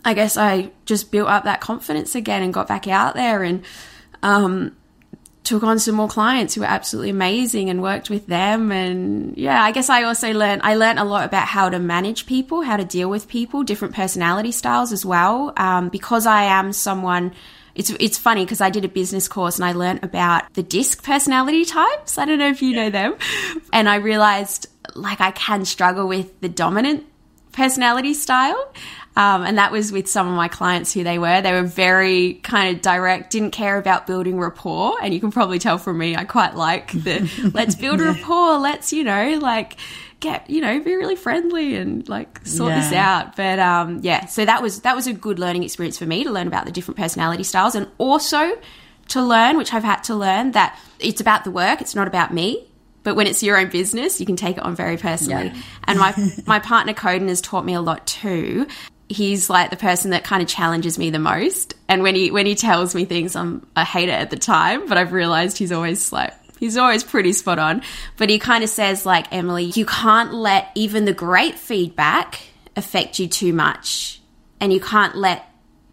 [0.04, 3.64] I guess I just built up that confidence again and got back out there and
[4.22, 4.76] um,
[5.44, 9.62] took on some more clients who were absolutely amazing and worked with them and yeah
[9.62, 12.76] i guess i also learned i learned a lot about how to manage people how
[12.76, 17.32] to deal with people different personality styles as well um, because i am someone
[17.74, 21.02] it's it's funny because I did a business course and I learned about the disc
[21.02, 22.18] personality types.
[22.18, 23.16] I don't know if you know them.
[23.72, 27.04] And I realized like I can struggle with the dominant
[27.52, 28.72] personality style.
[29.16, 31.40] Um, and that was with some of my clients who they were.
[31.40, 34.96] They were very kind of direct, didn't care about building rapport.
[35.00, 38.92] And you can probably tell from me, I quite like the let's build rapport, let's,
[38.92, 39.76] you know, like
[40.18, 42.80] get, you know, be really friendly and like sort yeah.
[42.80, 43.36] this out.
[43.36, 46.32] But um, yeah, so that was that was a good learning experience for me to
[46.32, 48.58] learn about the different personality styles and also
[49.10, 52.34] to learn, which I've had to learn, that it's about the work, it's not about
[52.34, 52.66] me.
[53.04, 55.52] But when it's your own business, you can take it on very personally.
[55.54, 55.62] Yeah.
[55.84, 56.14] And my
[56.46, 58.66] my partner Coden has taught me a lot too
[59.08, 61.74] he's like the person that kind of challenges me the most.
[61.88, 64.86] And when he when he tells me things, I'm I hate it at the time,
[64.86, 67.82] but I've realized he's always like he's always pretty spot on.
[68.16, 72.40] But he kind of says like Emily, you can't let even the great feedback
[72.76, 74.20] affect you too much,
[74.60, 75.48] and you can't let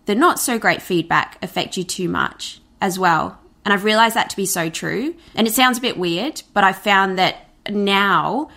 [0.06, 3.38] the not so great feedback affect you too much as well.
[3.64, 5.16] And I've realized that to be so true.
[5.36, 8.50] And it sounds a bit weird, but I found that now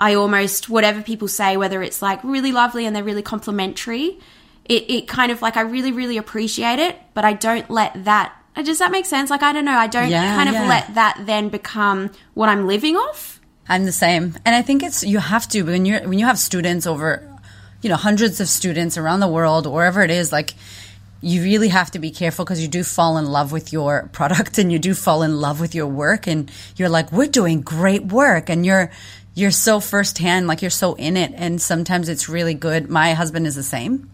[0.00, 4.18] I almost, whatever people say, whether it's like really lovely and they're really complimentary,
[4.64, 8.32] it, it kind of like, I really, really appreciate it, but I don't let that,
[8.54, 9.30] uh, does that make sense?
[9.30, 10.68] Like, I don't know, I don't yeah, kind of yeah.
[10.68, 13.40] let that then become what I'm living off.
[13.68, 14.36] I'm the same.
[14.44, 17.28] And I think it's, you have to, when you're, when you have students over,
[17.82, 20.54] you know, hundreds of students around the world, wherever it is, like,
[21.20, 24.58] you really have to be careful because you do fall in love with your product
[24.58, 28.04] and you do fall in love with your work and you're like we're doing great
[28.04, 28.90] work and you're
[29.38, 31.32] you're so firsthand, like you're so in it.
[31.34, 32.90] And sometimes it's really good.
[32.90, 34.10] My husband is the same.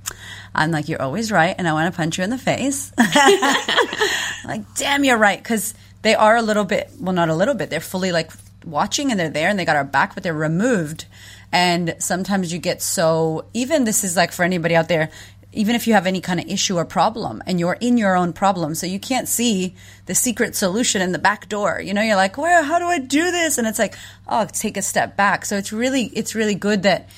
[0.55, 1.55] I'm like, you're always right.
[1.57, 2.93] And I want to punch you in the face.
[4.45, 5.43] like, damn, you're right.
[5.43, 7.71] Cause they are a little bit, well, not a little bit.
[7.71, 8.33] They're fully like
[8.67, 11.07] watching and they're there and they got our back, but they're removed.
[11.51, 15.11] And sometimes you get so, even this is like for anybody out there,
[15.55, 18.33] even if you have any kind of issue or problem and you're in your own
[18.33, 19.75] problem so you can't see
[20.07, 22.99] the secret solution in the back door you know you're like well how do i
[22.99, 23.95] do this and it's like
[24.29, 27.09] oh take a step back so it's really it's really good that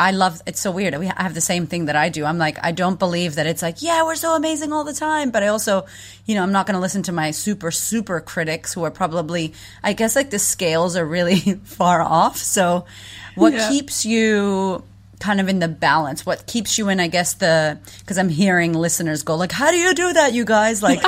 [0.00, 0.96] I love it's so weird.
[0.96, 2.24] We have the same thing that I do.
[2.24, 5.32] I'm like I don't believe that it's like yeah we're so amazing all the time,
[5.32, 5.86] but I also
[6.24, 9.54] you know I'm not going to listen to my super super critics who are probably
[9.82, 12.36] I guess like the scales are really far off.
[12.36, 12.86] So
[13.34, 13.68] what yeah.
[13.68, 14.84] keeps you
[15.18, 16.24] kind of in the balance?
[16.24, 19.76] What keeps you in, I guess, the, because I'm hearing listeners go, like, how do
[19.76, 20.82] you do that, you guys?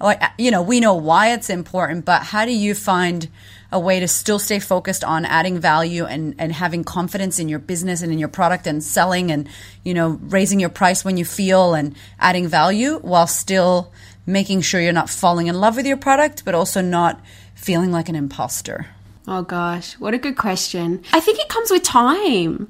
[0.00, 3.28] Like, you know, we know why it's important, but how do you find
[3.70, 7.58] a way to still stay focused on adding value and, and having confidence in your
[7.58, 9.48] business and in your product and selling and,
[9.84, 13.92] you know, raising your price when you feel and adding value while still
[14.26, 17.20] making sure you're not falling in love with your product, but also not
[17.54, 18.86] feeling like an imposter?
[19.28, 21.04] Oh gosh, what a good question.
[21.12, 22.68] I think it comes with time.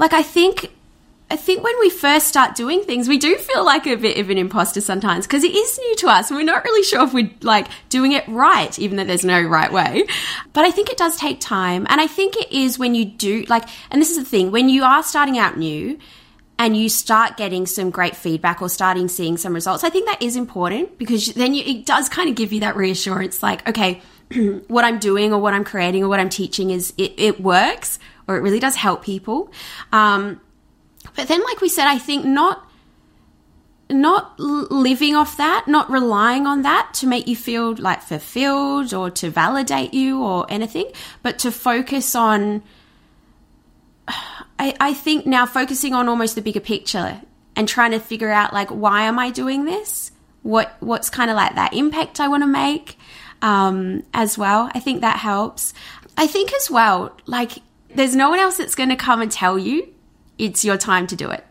[0.00, 0.72] Like I think
[1.30, 4.30] I think when we first start doing things, we do feel like a bit of
[4.30, 7.12] an imposter sometimes because it is new to us and we're not really sure if
[7.12, 10.06] we're like doing it right, even though there's no right way.
[10.54, 11.86] But I think it does take time.
[11.88, 14.70] And I think it is when you do like, and this is the thing, when
[14.70, 15.98] you are starting out new
[16.58, 20.22] and you start getting some great feedback or starting seeing some results, I think that
[20.22, 24.00] is important because then you, it does kind of give you that reassurance like, okay,
[24.66, 27.98] what I'm doing or what I'm creating or what I'm teaching is it, it works
[28.30, 29.50] or it really does help people.
[29.90, 30.40] Um,
[31.16, 32.64] but then, like we said, I think not
[33.90, 39.10] not living off that, not relying on that to make you feel like fulfilled or
[39.10, 40.86] to validate you or anything,
[41.24, 42.62] but to focus on.
[44.62, 47.22] I, I think now focusing on almost the bigger picture
[47.56, 50.12] and trying to figure out like why am I doing this?
[50.42, 52.96] What what's kind of like that impact I want to make
[53.42, 54.70] um, as well.
[54.74, 55.72] I think that helps.
[56.16, 57.62] I think as well, like
[57.94, 59.92] there's no one else that's going to come and tell you
[60.38, 61.44] it's your time to do it.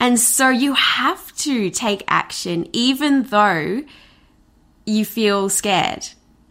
[0.00, 3.84] And so you have to take action, even though
[4.84, 6.08] you feel scared.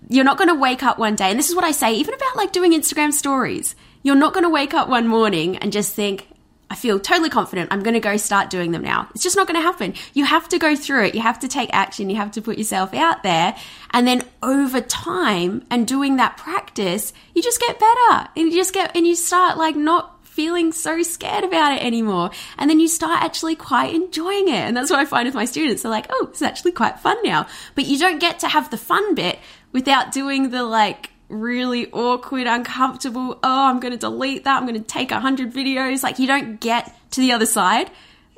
[0.08, 2.14] You're not going to wake up one day, and this is what I say, even
[2.14, 3.76] about like doing Instagram stories.
[4.04, 6.28] You're not going to wake up one morning and just think,
[6.72, 7.68] I feel totally confident.
[7.70, 9.10] I'm going to go start doing them now.
[9.14, 9.94] It's just not going to happen.
[10.14, 11.16] You have to go through it.
[11.16, 12.10] You have to take action.
[12.10, 13.58] You have to put yourself out there.
[13.90, 18.74] And then over time and doing that practice, you just get better and you just
[18.74, 22.32] get, and you start like not feeling so scared about it anymore.
[22.58, 24.54] And then you start actually quite enjoying it.
[24.54, 25.82] And that's what I find with my students.
[25.82, 27.48] They're like, oh, it's actually quite fun now.
[27.76, 29.40] But you don't get to have the fun bit
[29.74, 34.80] without doing the like really awkward, uncomfortable, oh, I'm going to delete that, I'm going
[34.80, 36.04] to take 100 videos.
[36.04, 37.90] Like, you don't get to the other side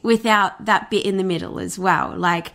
[0.02, 2.14] without that bit in the middle as well.
[2.16, 2.54] Like,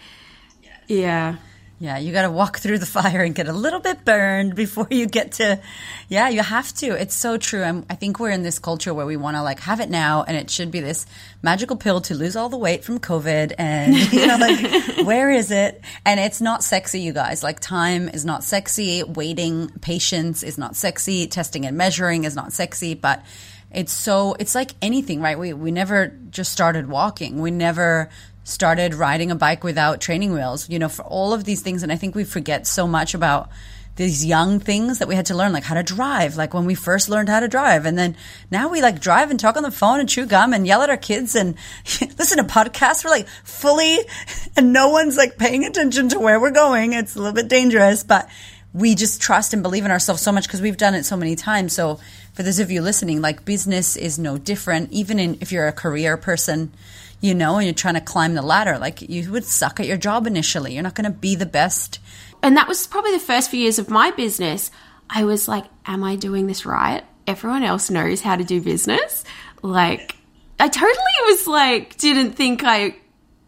[0.62, 0.80] yes.
[0.86, 1.36] yeah.
[1.80, 4.88] Yeah, you got to walk through the fire and get a little bit burned before
[4.90, 5.60] you get to.
[6.08, 7.00] Yeah, you have to.
[7.00, 7.62] It's so true.
[7.62, 10.24] I'm, i think we're in this culture where we want to like have it now,
[10.24, 11.06] and it should be this
[11.42, 13.52] magical pill to lose all the weight from COVID.
[13.58, 15.80] And you know, like where is it?
[16.04, 17.42] And it's not sexy, you guys.
[17.42, 19.04] Like time is not sexy.
[19.04, 21.26] Waiting, patience is not sexy.
[21.28, 22.94] Testing and measuring is not sexy.
[22.94, 23.24] But
[23.70, 25.38] it's so it's like anything, right?
[25.38, 27.40] We we never just started walking.
[27.40, 28.08] We never
[28.48, 31.82] started riding a bike without training wheels, you know, for all of these things.
[31.82, 33.50] And I think we forget so much about
[33.96, 36.74] these young things that we had to learn, like how to drive, like when we
[36.74, 37.84] first learned how to drive.
[37.84, 38.16] And then
[38.50, 40.88] now we like drive and talk on the phone and chew gum and yell at
[40.88, 41.56] our kids and
[42.18, 43.04] listen to podcasts.
[43.04, 43.98] We're like fully,
[44.56, 46.92] and no one's like paying attention to where we're going.
[46.92, 48.28] It's a little bit dangerous, but
[48.72, 51.34] we just trust and believe in ourselves so much because we've done it so many
[51.34, 51.74] times.
[51.74, 51.98] So
[52.34, 54.92] for those of you listening, like business is no different.
[54.92, 56.72] Even in, if you're a career person,
[57.20, 58.78] you know, and you're trying to climb the ladder.
[58.78, 60.74] Like you would suck at your job initially.
[60.74, 61.98] You're not going to be the best.
[62.42, 64.70] And that was probably the first few years of my business.
[65.10, 67.02] I was like, am I doing this right?
[67.26, 69.24] Everyone else knows how to do business.
[69.62, 70.14] Like,
[70.60, 72.96] I totally was like, didn't think I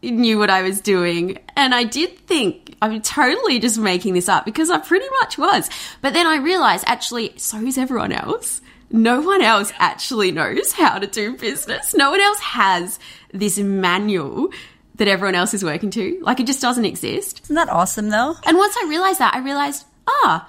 [0.02, 1.38] knew what I was doing.
[1.56, 5.68] And I did think I'm totally just making this up because I pretty much was.
[6.00, 8.60] But then I realized actually, so is everyone else.
[8.90, 11.94] No one else actually knows how to do business.
[11.94, 12.98] No one else has
[13.32, 14.50] this manual
[14.96, 16.18] that everyone else is working to.
[16.22, 17.40] Like it just doesn't exist.
[17.44, 18.34] Isn't that awesome though?
[18.44, 20.48] And once I realized that, I realized, ah,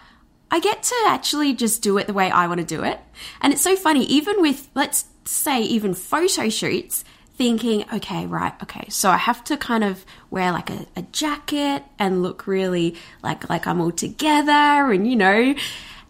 [0.50, 3.00] I get to actually just do it the way I want to do it.
[3.42, 8.86] And it's so funny, even with, let's say, even photo shoots, thinking, okay, right, okay,
[8.90, 13.50] so I have to kind of wear like a, a jacket and look really like
[13.50, 15.56] like I'm all together and you know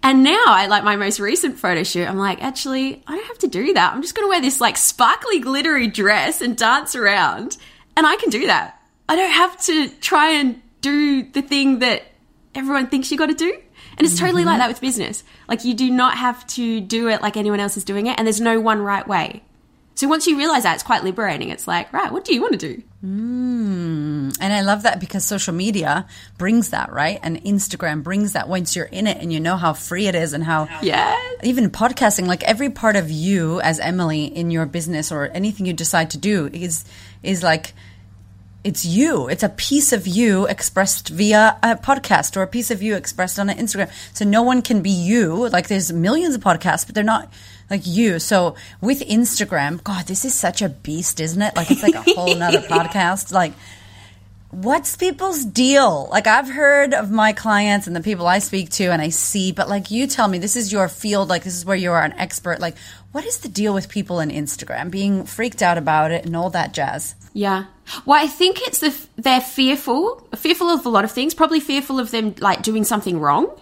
[0.03, 3.39] and now I like my most recent photo shoot, I'm like, actually, I don't have
[3.39, 3.93] to do that.
[3.93, 7.57] I'm just going to wear this like sparkly, glittery dress and dance around.
[7.95, 8.81] And I can do that.
[9.07, 12.03] I don't have to try and do the thing that
[12.55, 13.57] everyone thinks you got to do.
[13.97, 14.49] And it's totally mm-hmm.
[14.49, 15.23] like that with business.
[15.47, 18.17] Like you do not have to do it like anyone else is doing it.
[18.17, 19.43] And there's no one right way.
[19.95, 21.49] So once you realize that, it's quite liberating.
[21.49, 22.81] It's like, right, what do you want to do?
[23.05, 27.19] Mm, and I love that because social media brings that, right?
[27.21, 30.33] And Instagram brings that once you're in it and you know how free it is
[30.33, 35.11] and how, yeah, even podcasting, like every part of you as Emily in your business
[35.11, 36.85] or anything you decide to do is,
[37.21, 37.73] is like,
[38.63, 39.27] it's you.
[39.27, 43.39] It's a piece of you expressed via a podcast or a piece of you expressed
[43.39, 43.91] on an Instagram.
[44.13, 45.49] So no one can be you.
[45.49, 47.31] Like there's millions of podcasts, but they're not
[47.71, 48.19] like you.
[48.19, 51.55] So with Instagram, God, this is such a beast, isn't it?
[51.55, 53.31] Like it's like a whole nother podcast.
[53.31, 53.53] Like,
[54.49, 56.09] what's people's deal?
[56.11, 59.53] Like I've heard of my clients and the people I speak to and I see,
[59.53, 61.29] but like you tell me, this is your field.
[61.29, 62.59] Like this is where you are an expert.
[62.59, 62.75] Like,
[63.13, 66.49] what is the deal with people in Instagram being freaked out about it and all
[66.49, 67.15] that jazz?
[67.33, 67.65] Yeah.
[68.05, 71.33] Well, I think it's the they're fearful, fearful of a lot of things.
[71.33, 73.57] Probably fearful of them like doing something wrong,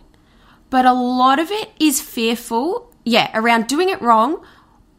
[0.72, 4.46] but a lot of it is fearful yeah, around doing it wrong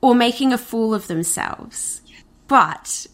[0.00, 2.02] or making a fool of themselves.
[2.48, 3.06] But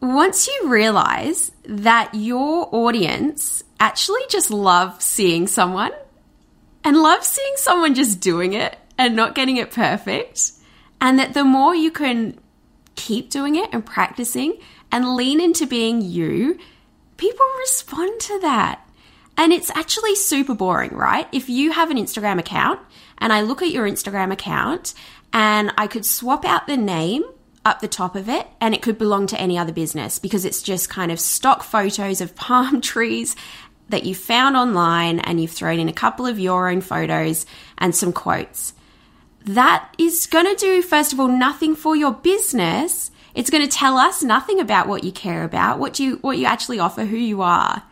[0.00, 5.92] once you realize that your audience actually just love seeing someone
[6.82, 10.52] and love seeing someone just doing it and not getting it perfect,
[11.00, 12.38] and that the more you can
[12.94, 14.58] keep doing it and practicing
[14.92, 16.58] and lean into being you,
[17.16, 18.86] people respond to that.
[19.36, 21.26] And it's actually super boring, right?
[21.32, 22.80] If you have an Instagram account
[23.20, 24.94] and I look at your Instagram account
[25.32, 27.24] and I could swap out the name
[27.64, 30.62] up the top of it and it could belong to any other business because it's
[30.62, 33.36] just kind of stock photos of palm trees
[33.90, 37.44] that you found online and you've thrown in a couple of your own photos
[37.78, 38.72] and some quotes.
[39.44, 43.10] That is going to do, first of all, nothing for your business.
[43.34, 46.46] It's going to tell us nothing about what you care about, what you what you
[46.46, 47.82] actually offer, who you are.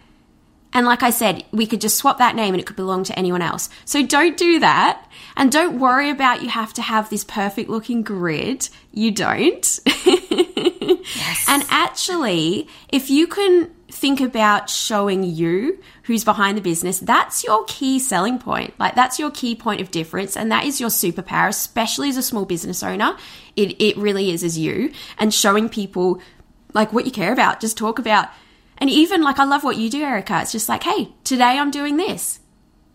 [0.73, 3.19] And like I said, we could just swap that name and it could belong to
[3.19, 3.71] anyone else.
[3.85, 5.05] So don't do that.
[5.37, 8.69] And don't worry about you have to have this perfect looking grid.
[8.93, 9.81] You don't.
[9.87, 11.45] yes.
[11.49, 17.65] And actually, if you can think about showing you who's behind the business, that's your
[17.67, 18.75] key selling point.
[18.79, 20.37] Like that's your key point of difference.
[20.37, 23.17] And that is your superpower, especially as a small business owner.
[23.57, 26.21] It, it really is as you and showing people
[26.75, 27.61] like what you care about.
[27.61, 28.29] Just talk about
[28.79, 30.41] and even like, I love what you do, Erika.
[30.41, 32.41] It's just like, hey, today I'm doing this.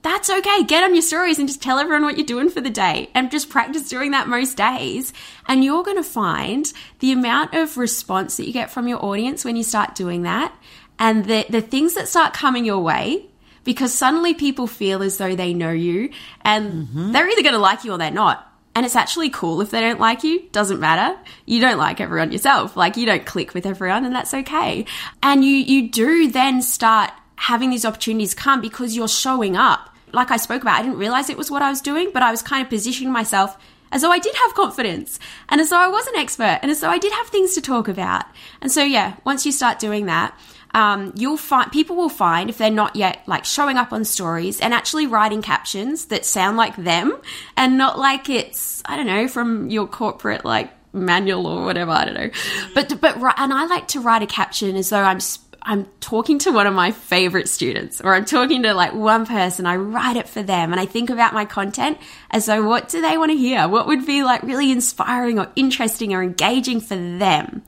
[0.01, 0.63] That's okay.
[0.63, 3.31] Get on your stories and just tell everyone what you're doing for the day and
[3.31, 5.13] just practice doing that most days.
[5.47, 9.45] And you're going to find the amount of response that you get from your audience
[9.45, 10.53] when you start doing that
[10.99, 13.25] and the, the things that start coming your way
[13.63, 16.09] because suddenly people feel as though they know you
[16.41, 17.11] and mm-hmm.
[17.13, 18.52] they're either going to like you or they're not.
[18.75, 21.19] And it's actually cool if they don't like you, doesn't matter.
[21.45, 22.75] You don't like everyone yourself.
[22.75, 24.85] Like you don't click with everyone and that's okay.
[25.21, 29.89] And you you do then start having these opportunities come because you're showing up.
[30.11, 32.31] Like I spoke about, I didn't realize it was what I was doing, but I
[32.31, 33.57] was kind of positioning myself
[33.91, 35.19] as though I did have confidence
[35.49, 37.61] and as though I was an expert and as though I did have things to
[37.61, 38.25] talk about.
[38.59, 40.37] And so yeah, once you start doing that,
[40.73, 44.59] um, you'll find people will find if they're not yet like showing up on stories
[44.59, 47.19] and actually writing captions that sound like them
[47.55, 52.05] and not like it's I don't know from your corporate like manual or whatever I
[52.05, 52.29] don't know.
[52.73, 55.19] But but and I like to write a caption as though I'm
[55.61, 59.67] I'm talking to one of my favorite students or I'm talking to like one person.
[59.67, 61.99] I write it for them and I think about my content
[62.31, 63.67] as though what do they want to hear?
[63.67, 67.61] What would be like really inspiring or interesting or engaging for them?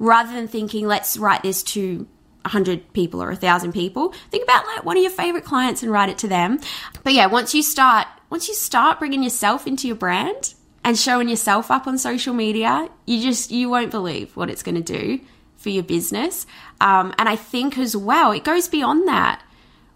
[0.00, 2.06] Rather than thinking, let's write this to
[2.48, 6.08] 100 people or 1,000 people, think about like one of your favorite clients and write
[6.08, 6.58] it to them.
[7.04, 11.28] But yeah, once you start, once you start bringing yourself into your brand and showing
[11.28, 15.20] yourself up on social media, you just, you won't believe what it's going to do
[15.56, 16.46] for your business.
[16.80, 19.42] Um, and I think as well, it goes beyond that.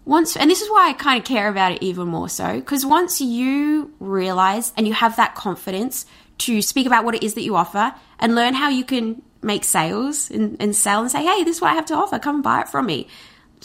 [0.05, 2.85] Once, and this is why I kind of care about it even more so, because
[2.85, 6.05] once you realize and you have that confidence
[6.39, 9.63] to speak about what it is that you offer and learn how you can make
[9.63, 12.19] sales and, and sell and say, hey, this is what I have to offer.
[12.19, 13.07] Come and buy it from me.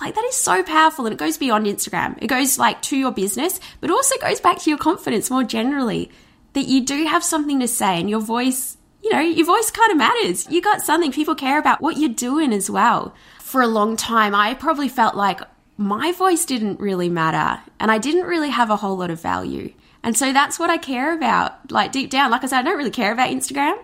[0.01, 2.19] Like that is so powerful and it goes beyond Instagram.
[2.23, 6.11] It goes like to your business, but also goes back to your confidence more generally
[6.53, 9.91] that you do have something to say and your voice, you know, your voice kind
[9.91, 10.49] of matters.
[10.49, 13.15] You got something people care about what you're doing as well.
[13.41, 15.41] For a long time, I probably felt like
[15.77, 19.73] my voice didn't really matter and I didn't really have a whole lot of value.
[20.03, 22.31] And so that's what I care about, like deep down.
[22.31, 23.79] Like I said, I don't really care about Instagram,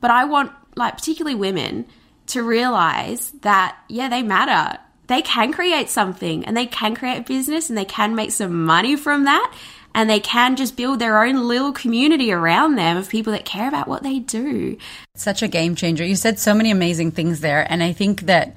[0.00, 1.86] but I want like particularly women,
[2.28, 4.78] to realize that, yeah, they matter.
[5.06, 8.64] They can create something and they can create a business and they can make some
[8.64, 9.54] money from that
[9.94, 13.66] and they can just build their own little community around them of people that care
[13.66, 14.76] about what they do.
[15.14, 16.04] Such a game changer.
[16.04, 17.66] You said so many amazing things there.
[17.70, 18.54] And I think that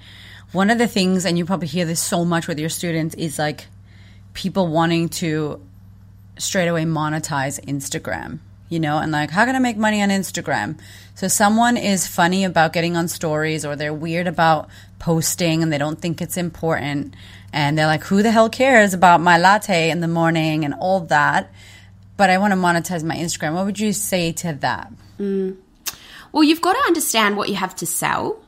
[0.51, 3.39] one of the things, and you probably hear this so much with your students, is
[3.39, 3.67] like
[4.33, 5.61] people wanting to
[6.37, 8.39] straight away monetize Instagram
[8.71, 10.79] you know, and like, how can I make money on Instagram?
[11.15, 15.77] So someone is funny about getting on stories or they're weird about posting and they
[15.77, 17.15] don't think it's important.
[17.53, 21.01] And they're like, who the hell cares about my latte in the morning and all
[21.01, 21.51] that?
[22.17, 23.53] But I want to monetize my Instagram.
[23.53, 24.91] What would you say to that?
[25.19, 25.57] Mm.
[26.31, 28.40] Well, you've got to understand what you have to sell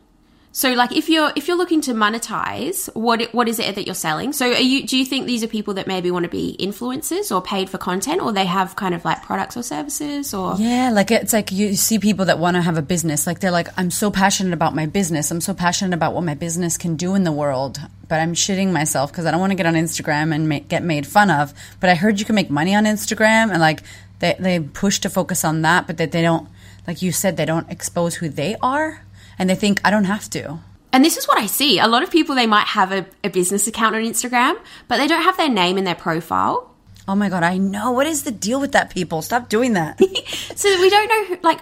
[0.55, 3.95] so like if you're if you're looking to monetize, what what is it that you're
[3.95, 4.33] selling?
[4.33, 7.41] So you do you think these are people that maybe want to be influencers or
[7.41, 11.09] paid for content or they have kind of like products or services or Yeah, like
[11.09, 13.25] it's like you see people that want to have a business.
[13.25, 15.31] Like they're like I'm so passionate about my business.
[15.31, 18.71] I'm so passionate about what my business can do in the world, but I'm shitting
[18.71, 21.51] myself because I don't want to get on Instagram and get made fun of.
[21.79, 23.81] But I heard you can make money on Instagram and like
[24.19, 26.47] they they push to focus on that, but that they don't
[26.85, 29.01] like you said they don't expose who they are
[29.37, 30.59] and they think I don't have to.
[30.91, 31.79] And this is what I see.
[31.79, 35.07] A lot of people, they might have a, a business account on Instagram, but they
[35.07, 36.69] don't have their name in their profile.
[37.07, 37.91] Oh my God, I know.
[37.91, 39.21] What is the deal with that, people?
[39.21, 39.99] Stop doing that.
[40.55, 41.59] so we don't know, who, like,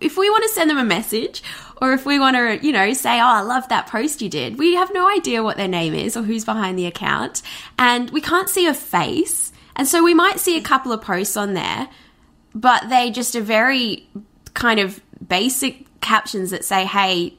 [0.00, 1.42] if we want to send them a message
[1.80, 4.58] or if we want to, you know, say, oh, I love that post you did,
[4.58, 7.42] we have no idea what their name is or who's behind the account.
[7.78, 9.50] And we can't see a face.
[9.76, 11.88] And so we might see a couple of posts on there,
[12.54, 14.06] but they just are very
[14.52, 17.34] kind of basic captions that say, hey,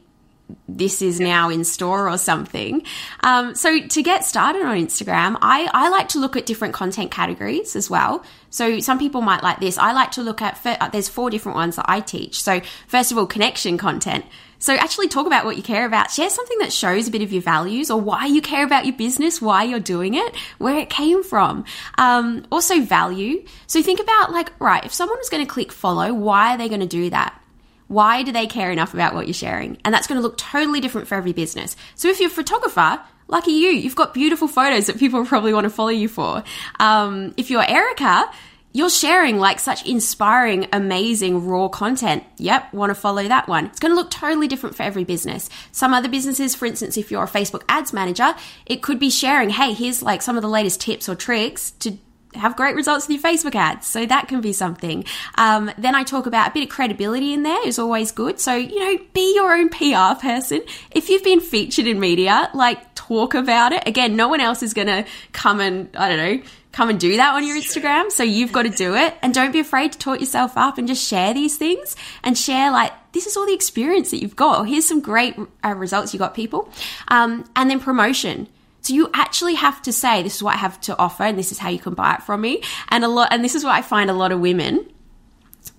[0.68, 2.84] this is now in store or something.
[3.22, 7.11] Um, so to get started on Instagram, I, I like to look at different content
[7.11, 8.24] categories as well.
[8.49, 9.78] So some people might like this.
[9.78, 12.41] I like to look at, uh, there's four different ones that I teach.
[12.41, 14.26] So first of all, connection content.
[14.59, 16.11] So actually talk about what you care about.
[16.11, 18.95] Share something that shows a bit of your values or why you care about your
[18.95, 21.66] business, why you're doing it, where it came from.
[21.97, 23.45] Um, also value.
[23.68, 26.70] So think about like, right, if someone is going to click follow, why are they
[26.70, 27.39] going to do that?
[27.88, 29.77] Why do they care enough about what you're sharing?
[29.86, 31.75] And that's going to look totally different for every business.
[31.95, 35.65] So if you're a photographer, lucky you, you've got beautiful photos that people probably want
[35.65, 36.43] to follow you for.
[36.79, 38.29] Um, if you're Erika,
[38.75, 42.25] you're sharing like such inspiring, amazing, raw content.
[42.39, 43.67] Yep, want to follow that one.
[43.67, 45.49] It's going to look totally different for every business.
[45.71, 49.49] Some other businesses, for instance, if you're a Facebook ads manager, it could be sharing,
[49.49, 51.97] hey, here's like some of the latest tips or tricks to
[52.36, 53.88] have great results with your Facebook ads.
[53.88, 55.05] So that can be something.
[55.36, 58.39] Um, then I talk about a bit of credibility in there is always good.
[58.39, 60.61] So, you know, be your own PR person.
[60.91, 63.88] If you've been featured in media, like talk about it.
[63.88, 67.15] Again, no one else is going to come and, I don't know, come and do
[67.15, 68.11] that on your Instagram.
[68.11, 69.15] So you've got to do it.
[69.21, 72.69] And don't be afraid to talk yourself up and just share these things and share
[72.69, 74.67] like, this is all the experience that you've got.
[74.67, 76.69] Here's some great uh, results you got, people.
[77.07, 78.49] Um, and then promotion.
[78.86, 81.51] So you actually have to say, this is what I have to offer and this
[81.51, 82.61] is how you can buy it from me.
[82.89, 84.88] And a lot, and this is what I find a lot of women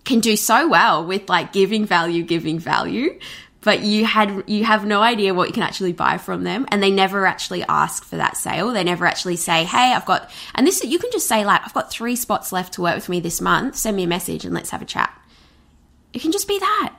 [0.05, 3.17] can do so well with like giving value, giving value,
[3.61, 6.67] but you had, you have no idea what you can actually buy from them.
[6.73, 8.73] And they never actually ask for that sale.
[8.73, 11.75] They never actually say, Hey, I've got, and this, you can just say like, I've
[11.75, 13.77] got three spots left to work with me this month.
[13.77, 15.17] Send me a message and let's have a chat.
[16.13, 16.97] It can just be that.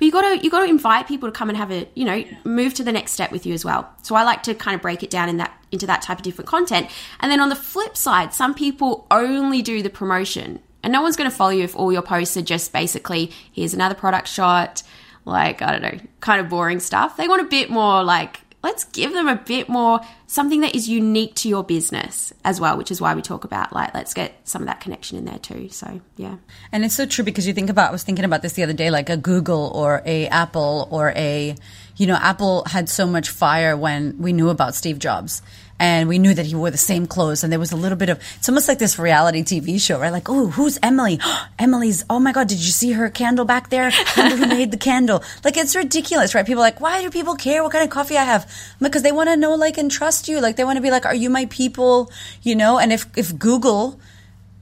[0.00, 2.06] But you got to you got to invite people to come and have a you
[2.06, 3.86] know move to the next step with you as well.
[4.00, 6.22] So I like to kind of break it down in that into that type of
[6.22, 6.88] different content.
[7.20, 11.16] And then on the flip side, some people only do the promotion, and no one's
[11.16, 14.82] going to follow you if all your posts are just basically here's another product shot,
[15.26, 17.18] like I don't know, kind of boring stuff.
[17.18, 20.88] They want a bit more like let's give them a bit more something that is
[20.88, 24.34] unique to your business as well, which is why we talk about like let's get
[24.44, 25.68] some of that connection in there too.
[25.70, 26.36] So yeah.
[26.72, 28.72] And it's so true because you think about I was thinking about this the other
[28.72, 31.56] day, like a Google or a Apple or a
[32.00, 35.42] you know, Apple had so much fire when we knew about Steve Jobs.
[35.78, 37.44] And we knew that he wore the same clothes.
[37.44, 40.12] And there was a little bit of it's almost like this reality tv show right?
[40.12, 41.20] Like oh who's emily?
[41.58, 43.90] Emily's oh my god did you see her candle back there?
[43.90, 45.22] Who made the candle.
[45.44, 46.46] Like it's ridiculous right?
[46.46, 48.50] People like why do people care what kind of coffee i have?
[48.78, 50.40] Because they want to know like and trust you.
[50.40, 52.10] Like they want to be like are you my people?
[52.42, 52.78] You know?
[52.78, 54.00] And if if google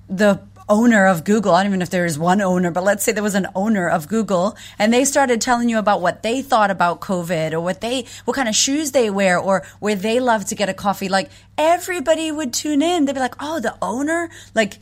[0.09, 1.55] the owner of Google.
[1.55, 3.49] I don't even know if there is one owner, but let's say there was an
[3.55, 7.61] owner of Google and they started telling you about what they thought about COVID or
[7.61, 10.75] what they, what kind of shoes they wear or where they love to get a
[10.75, 11.09] coffee.
[11.09, 13.05] Like everybody would tune in.
[13.05, 14.31] They'd be like, oh, the owner?
[14.55, 14.79] Like,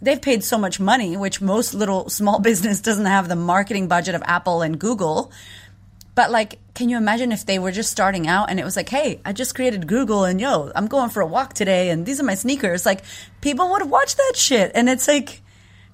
[0.00, 4.14] they've paid so much money, which most little small business doesn't have the marketing budget
[4.14, 5.32] of Apple and Google.
[6.16, 8.88] But like, can you imagine if they were just starting out and it was like,
[8.88, 12.18] hey, I just created Google and yo, I'm going for a walk today and these
[12.18, 12.86] are my sneakers.
[12.86, 13.02] Like,
[13.42, 14.72] people would watch that shit.
[14.74, 15.42] And it's like,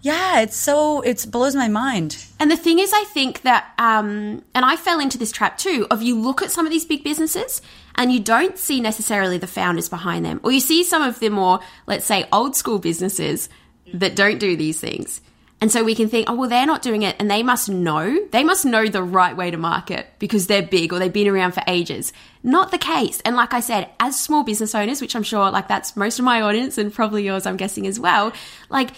[0.00, 2.24] yeah, it's so, it blows my mind.
[2.38, 5.88] And the thing is, I think that, um, and I fell into this trap too,
[5.90, 7.60] of you look at some of these big businesses
[7.96, 11.30] and you don't see necessarily the founders behind them, or you see some of the
[11.30, 13.48] more, let's say, old school businesses
[13.92, 15.20] that don't do these things
[15.62, 18.26] and so we can think, oh, well, they're not doing it and they must know.
[18.32, 21.52] They must know the right way to market because they're big or they've been around
[21.52, 22.12] for ages.
[22.42, 23.22] Not the case.
[23.24, 26.24] And like I said, as small business owners, which I'm sure like that's most of
[26.24, 28.32] my audience and probably yours, I'm guessing as well,
[28.70, 28.90] like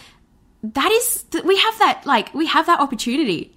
[0.63, 3.55] that is we have that like we have that opportunity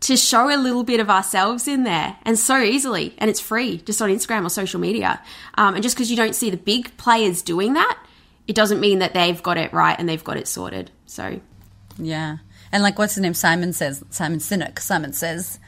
[0.00, 3.76] to show a little bit of ourselves in there and so easily and it's free
[3.76, 5.22] just on instagram or social media
[5.54, 8.02] um, and just because you don't see the big players doing that
[8.48, 11.38] it doesn't mean that they've got it right and they've got it sorted so
[11.98, 12.38] yeah
[12.72, 15.58] and like what's his name simon says simon sinek simon says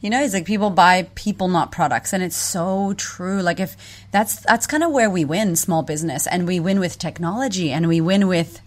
[0.00, 3.76] you know he's like people buy people not products and it's so true like if
[4.10, 7.88] that's that's kind of where we win small business and we win with technology and
[7.88, 8.60] we win with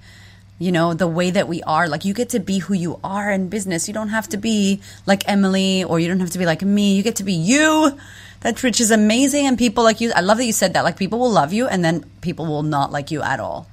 [0.57, 1.87] you know, the way that we are.
[1.87, 3.87] Like you get to be who you are in business.
[3.87, 6.95] You don't have to be like Emily or you don't have to be like me.
[6.95, 7.97] You get to be you.
[8.41, 9.47] That which is amazing.
[9.47, 10.83] And people like you, I love that you said that.
[10.83, 13.67] Like people will love you and then people will not like you at all.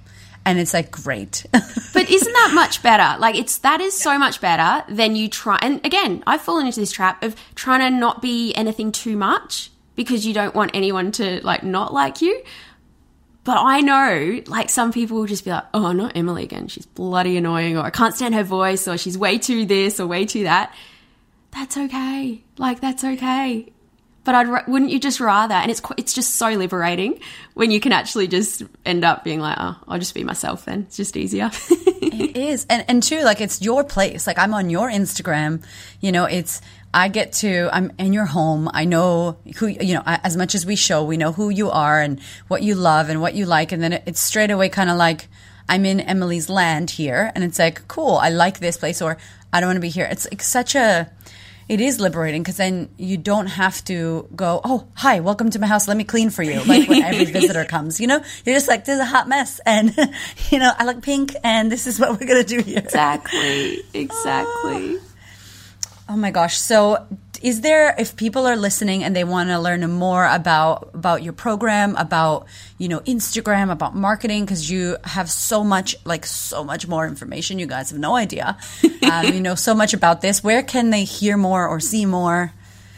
[0.45, 1.47] And it's like great.
[1.53, 3.19] but isn't that much better?
[3.21, 5.59] Like it's that is so much better than you try.
[5.63, 9.71] And again, I've fallen into this trap of trying to not be anything too much
[9.95, 12.43] because you don't want anyone to like not like you.
[13.45, 16.69] But I know, like, some people will just be like, oh, not Emily again.
[16.69, 20.07] She's bloody annoying, or I can't stand her voice, or she's way too this, or
[20.07, 20.73] way too that.
[21.51, 22.45] That's okay.
[22.57, 23.73] Like, that's okay.
[24.25, 25.55] But I'd, wouldn't you just rather?
[25.55, 27.19] And it's, it's just so liberating
[27.55, 30.83] when you can actually just end up being like, oh, I'll just be myself then.
[30.83, 31.51] It's just easier.
[31.71, 32.67] it is.
[32.71, 34.27] And, and too, like, it's your place.
[34.27, 35.65] Like, I'm on your Instagram,
[36.01, 36.61] you know, it's,
[36.95, 38.71] I get to, I'm in your home.
[38.73, 42.01] I know who, you know, as much as we show, we know who you are
[42.01, 43.73] and what you love and what you like.
[43.73, 45.29] And then it's straight away kind of like,
[45.69, 47.33] I'm in Emily's land here.
[47.35, 49.17] And it's like, cool, I like this place or
[49.53, 50.07] I don't want to be here.
[50.11, 51.11] It's like such a,
[51.69, 55.67] it is liberating because then you don't have to go, oh, hi, welcome to my
[55.67, 55.89] house.
[55.89, 56.63] Let me clean for you.
[56.65, 59.95] Like when every visitor comes, you know, you're just like, there's a hot mess and,
[60.51, 62.79] you know, I like pink and this is what we're going to do here.
[62.79, 63.33] Exactly.
[63.83, 63.89] Ah.
[63.95, 64.97] Exactly.
[64.97, 65.01] Oh.
[66.09, 66.59] Oh my gosh.
[66.59, 67.07] So
[67.43, 71.33] is there if people are listening and they want to learn more about about your
[71.33, 72.47] program, about,
[72.79, 77.59] you know, Instagram, about marketing because you have so much like so much more information.
[77.59, 78.57] You guys have no idea.
[79.11, 80.43] um, you know so much about this.
[80.43, 82.53] Where can they hear more or see more?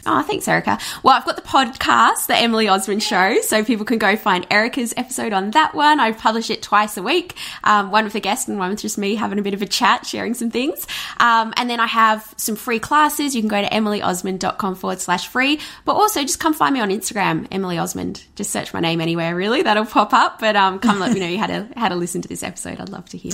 [0.07, 0.77] Oh, thanks, Erika.
[1.01, 4.93] Well, I've got the podcast, The Emily Osmond Show, so people can go find Erika's
[4.95, 5.99] episode on that one.
[5.99, 7.33] I publish it twice a week,
[7.63, 9.65] um, one with a guest and one with just me having a bit of a
[9.65, 10.85] chat, sharing some things.
[11.19, 13.35] Um, and then I have some free classes.
[13.35, 16.89] You can go to emilyosmond.com forward slash free, but also just come find me on
[16.89, 18.23] Instagram, Emily Osmond.
[18.35, 19.63] Just search my name anywhere, really.
[19.63, 20.39] That'll pop up.
[20.39, 22.79] But um, come let me know you had to, had to listen to this episode.
[22.79, 23.33] I'd love to hear.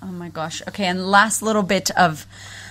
[0.00, 0.62] Oh my gosh.
[0.68, 2.24] Okay, and last little bit of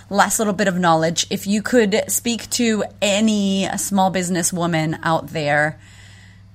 [0.09, 1.27] last little bit of knowledge.
[1.29, 5.79] If you could speak to any small business woman out there,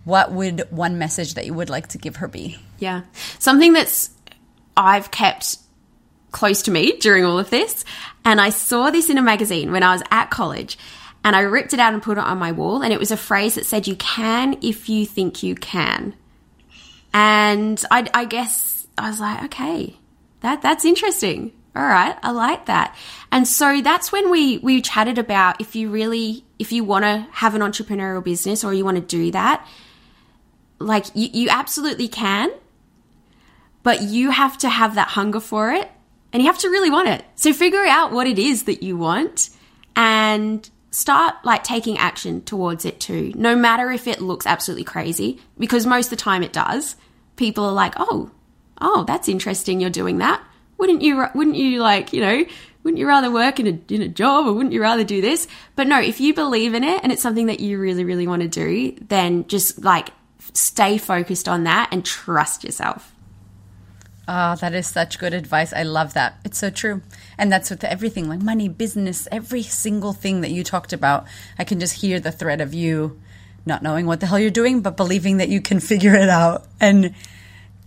[0.05, 2.59] what would one message that you would like to give her be?
[2.78, 3.03] Yeah.
[3.38, 4.11] Something that's
[4.76, 5.59] I've kept
[6.30, 7.84] close to me during all of this.
[8.24, 10.78] And I saw this in a magazine when I was at college.
[11.24, 12.82] And I ripped it out and put it on my wall.
[12.82, 16.14] And it was a phrase that said, You can if you think you can.
[17.14, 19.96] And I, I guess I was like, Okay,
[20.40, 22.95] that, that's interesting all right, I like that.
[23.31, 27.27] And so that's when we we chatted about if you really if you want to
[27.33, 29.66] have an entrepreneurial business or you want to do that,
[30.79, 32.51] like you, you absolutely can,
[33.83, 35.91] but you have to have that hunger for it
[36.33, 37.25] and you have to really want it.
[37.37, 39.49] So figure out what it is that you want
[39.97, 43.33] and start like taking action towards it too.
[43.35, 46.97] No matter if it looks absolutely crazy, because most of the time it does.
[47.37, 48.31] People are like, "Oh,
[48.79, 50.43] oh, that's interesting you're doing that."
[50.83, 52.45] Wouldn't you wouldn't you like you know
[52.83, 55.47] wouldn't you rather work in a in a job or wouldn't you rather do this
[55.76, 58.43] but no if you believe in it and it's something that you really really want
[58.43, 60.09] to do then just like
[60.55, 63.14] stay focused on that and trust yourself
[64.28, 65.72] Oh, that is such good advice.
[65.72, 66.39] I love that.
[66.45, 67.03] It's so true.
[67.37, 71.26] And that's with everything like money, business, every single thing that you talked about.
[71.59, 73.20] I can just hear the thread of you
[73.66, 76.66] not knowing what the hell you're doing, but believing that you can figure it out.
[76.80, 77.16] And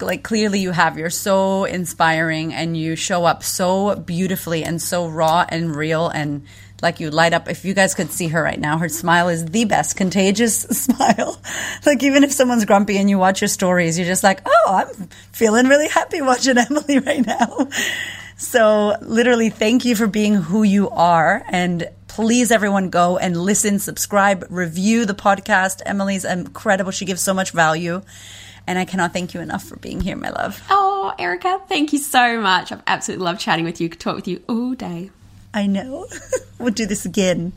[0.02, 0.98] like clearly you have.
[0.98, 6.46] You're so inspiring and you show up so beautifully and so raw and real and
[6.82, 7.48] like you light up.
[7.50, 11.40] If you guys could see her right now her smile is the best contagious smile.
[11.86, 15.08] Like even if someone's grumpy and you watch your stories you're just like oh i'm
[15.32, 17.70] feeling really happy watching emily right now.
[18.38, 21.44] So literally thank you for being who you are.
[21.48, 25.82] And please everyone go and listen subscribe review the podcast.
[25.86, 26.92] Emily's incredible.
[26.92, 28.02] She gives so much value
[28.68, 30.62] and I cannot thank you enough for being here, my love.
[30.70, 32.72] Oh, Erika, thank you so much.
[32.72, 35.12] I've absolutely loved chatting with you, could talk with you all day.
[35.54, 36.08] I know.
[36.60, 37.54] we'll do this again.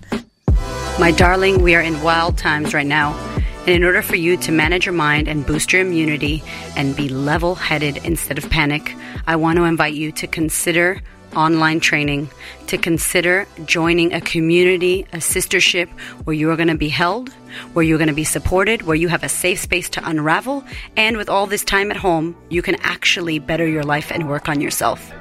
[0.99, 3.15] My darling, we are in wild times right now.
[3.61, 6.43] And in order for you to manage your mind and boost your immunity
[6.77, 8.95] and be level headed instead of panic,
[9.27, 11.03] I want to invite you to consider
[11.35, 12.31] online training,
[12.67, 15.89] to consider joining a community, a sistership
[16.25, 17.31] where you are going to be held,
[17.73, 20.65] where you're going to be supported, where you have a safe space to unravel,
[20.97, 24.49] and with all this time at home, you can actually better your life and work
[24.49, 25.13] on yourself.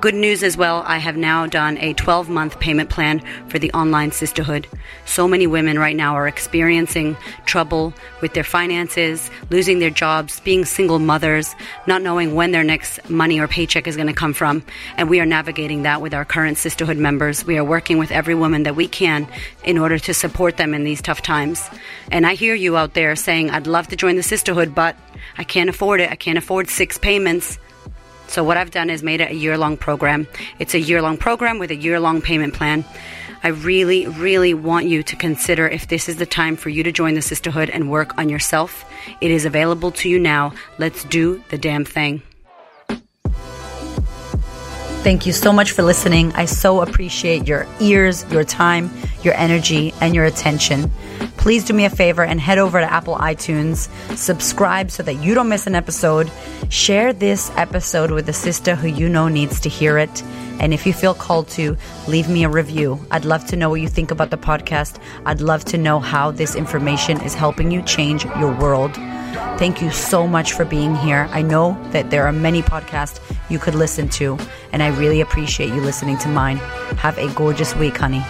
[0.00, 3.72] Good news as well, I have now done a 12 month payment plan for the
[3.72, 4.66] online Sistahood.
[5.06, 10.64] So many women right now are experiencing trouble with their finances, losing their jobs, being
[10.64, 11.52] single mothers,
[11.88, 14.62] not knowing when their next money or paycheck is going to come from.
[14.96, 17.44] And we are navigating that with our current Sistahood members.
[17.44, 19.26] We are working with every woman that we can
[19.64, 21.68] in order to support them in these tough times.
[22.12, 24.94] And I hear you out there saying, I'd love to join the Sistahood, but
[25.38, 26.08] I can't afford it.
[26.08, 27.58] I can't afford six payments.
[28.28, 30.28] So what I've done is made it a year long program.
[30.58, 32.84] It's a year long program with a year long payment plan.
[33.42, 36.92] I really, really want you to consider if this is the time for you to
[36.92, 38.84] join the Sistahood and work on yourself.
[39.20, 40.52] It is available to you now.
[40.78, 42.22] Let's do the damn thing.
[45.02, 46.32] Thank you so much for listening.
[46.32, 48.90] I so appreciate your ears, your time,
[49.28, 50.90] your energy, and your attention.
[51.36, 55.34] Please do me a favor and head over to Apple iTunes, subscribe so that you
[55.34, 56.30] don't miss an episode.
[56.70, 60.22] Share this episode with a sister who you know needs to hear it.
[60.60, 61.76] And if you feel called to,
[62.06, 62.98] leave me a review.
[63.10, 64.98] I'd love to know what you think about the podcast.
[65.26, 68.94] I'd love to know how this information is helping you change your world.
[69.58, 71.28] Thank you so much for being here.
[71.32, 73.20] I know that there are many podcasts
[73.50, 74.38] you could listen to,
[74.72, 76.56] and I really appreciate you listening to mine.
[76.96, 78.24] Have a gorgeous week, honey.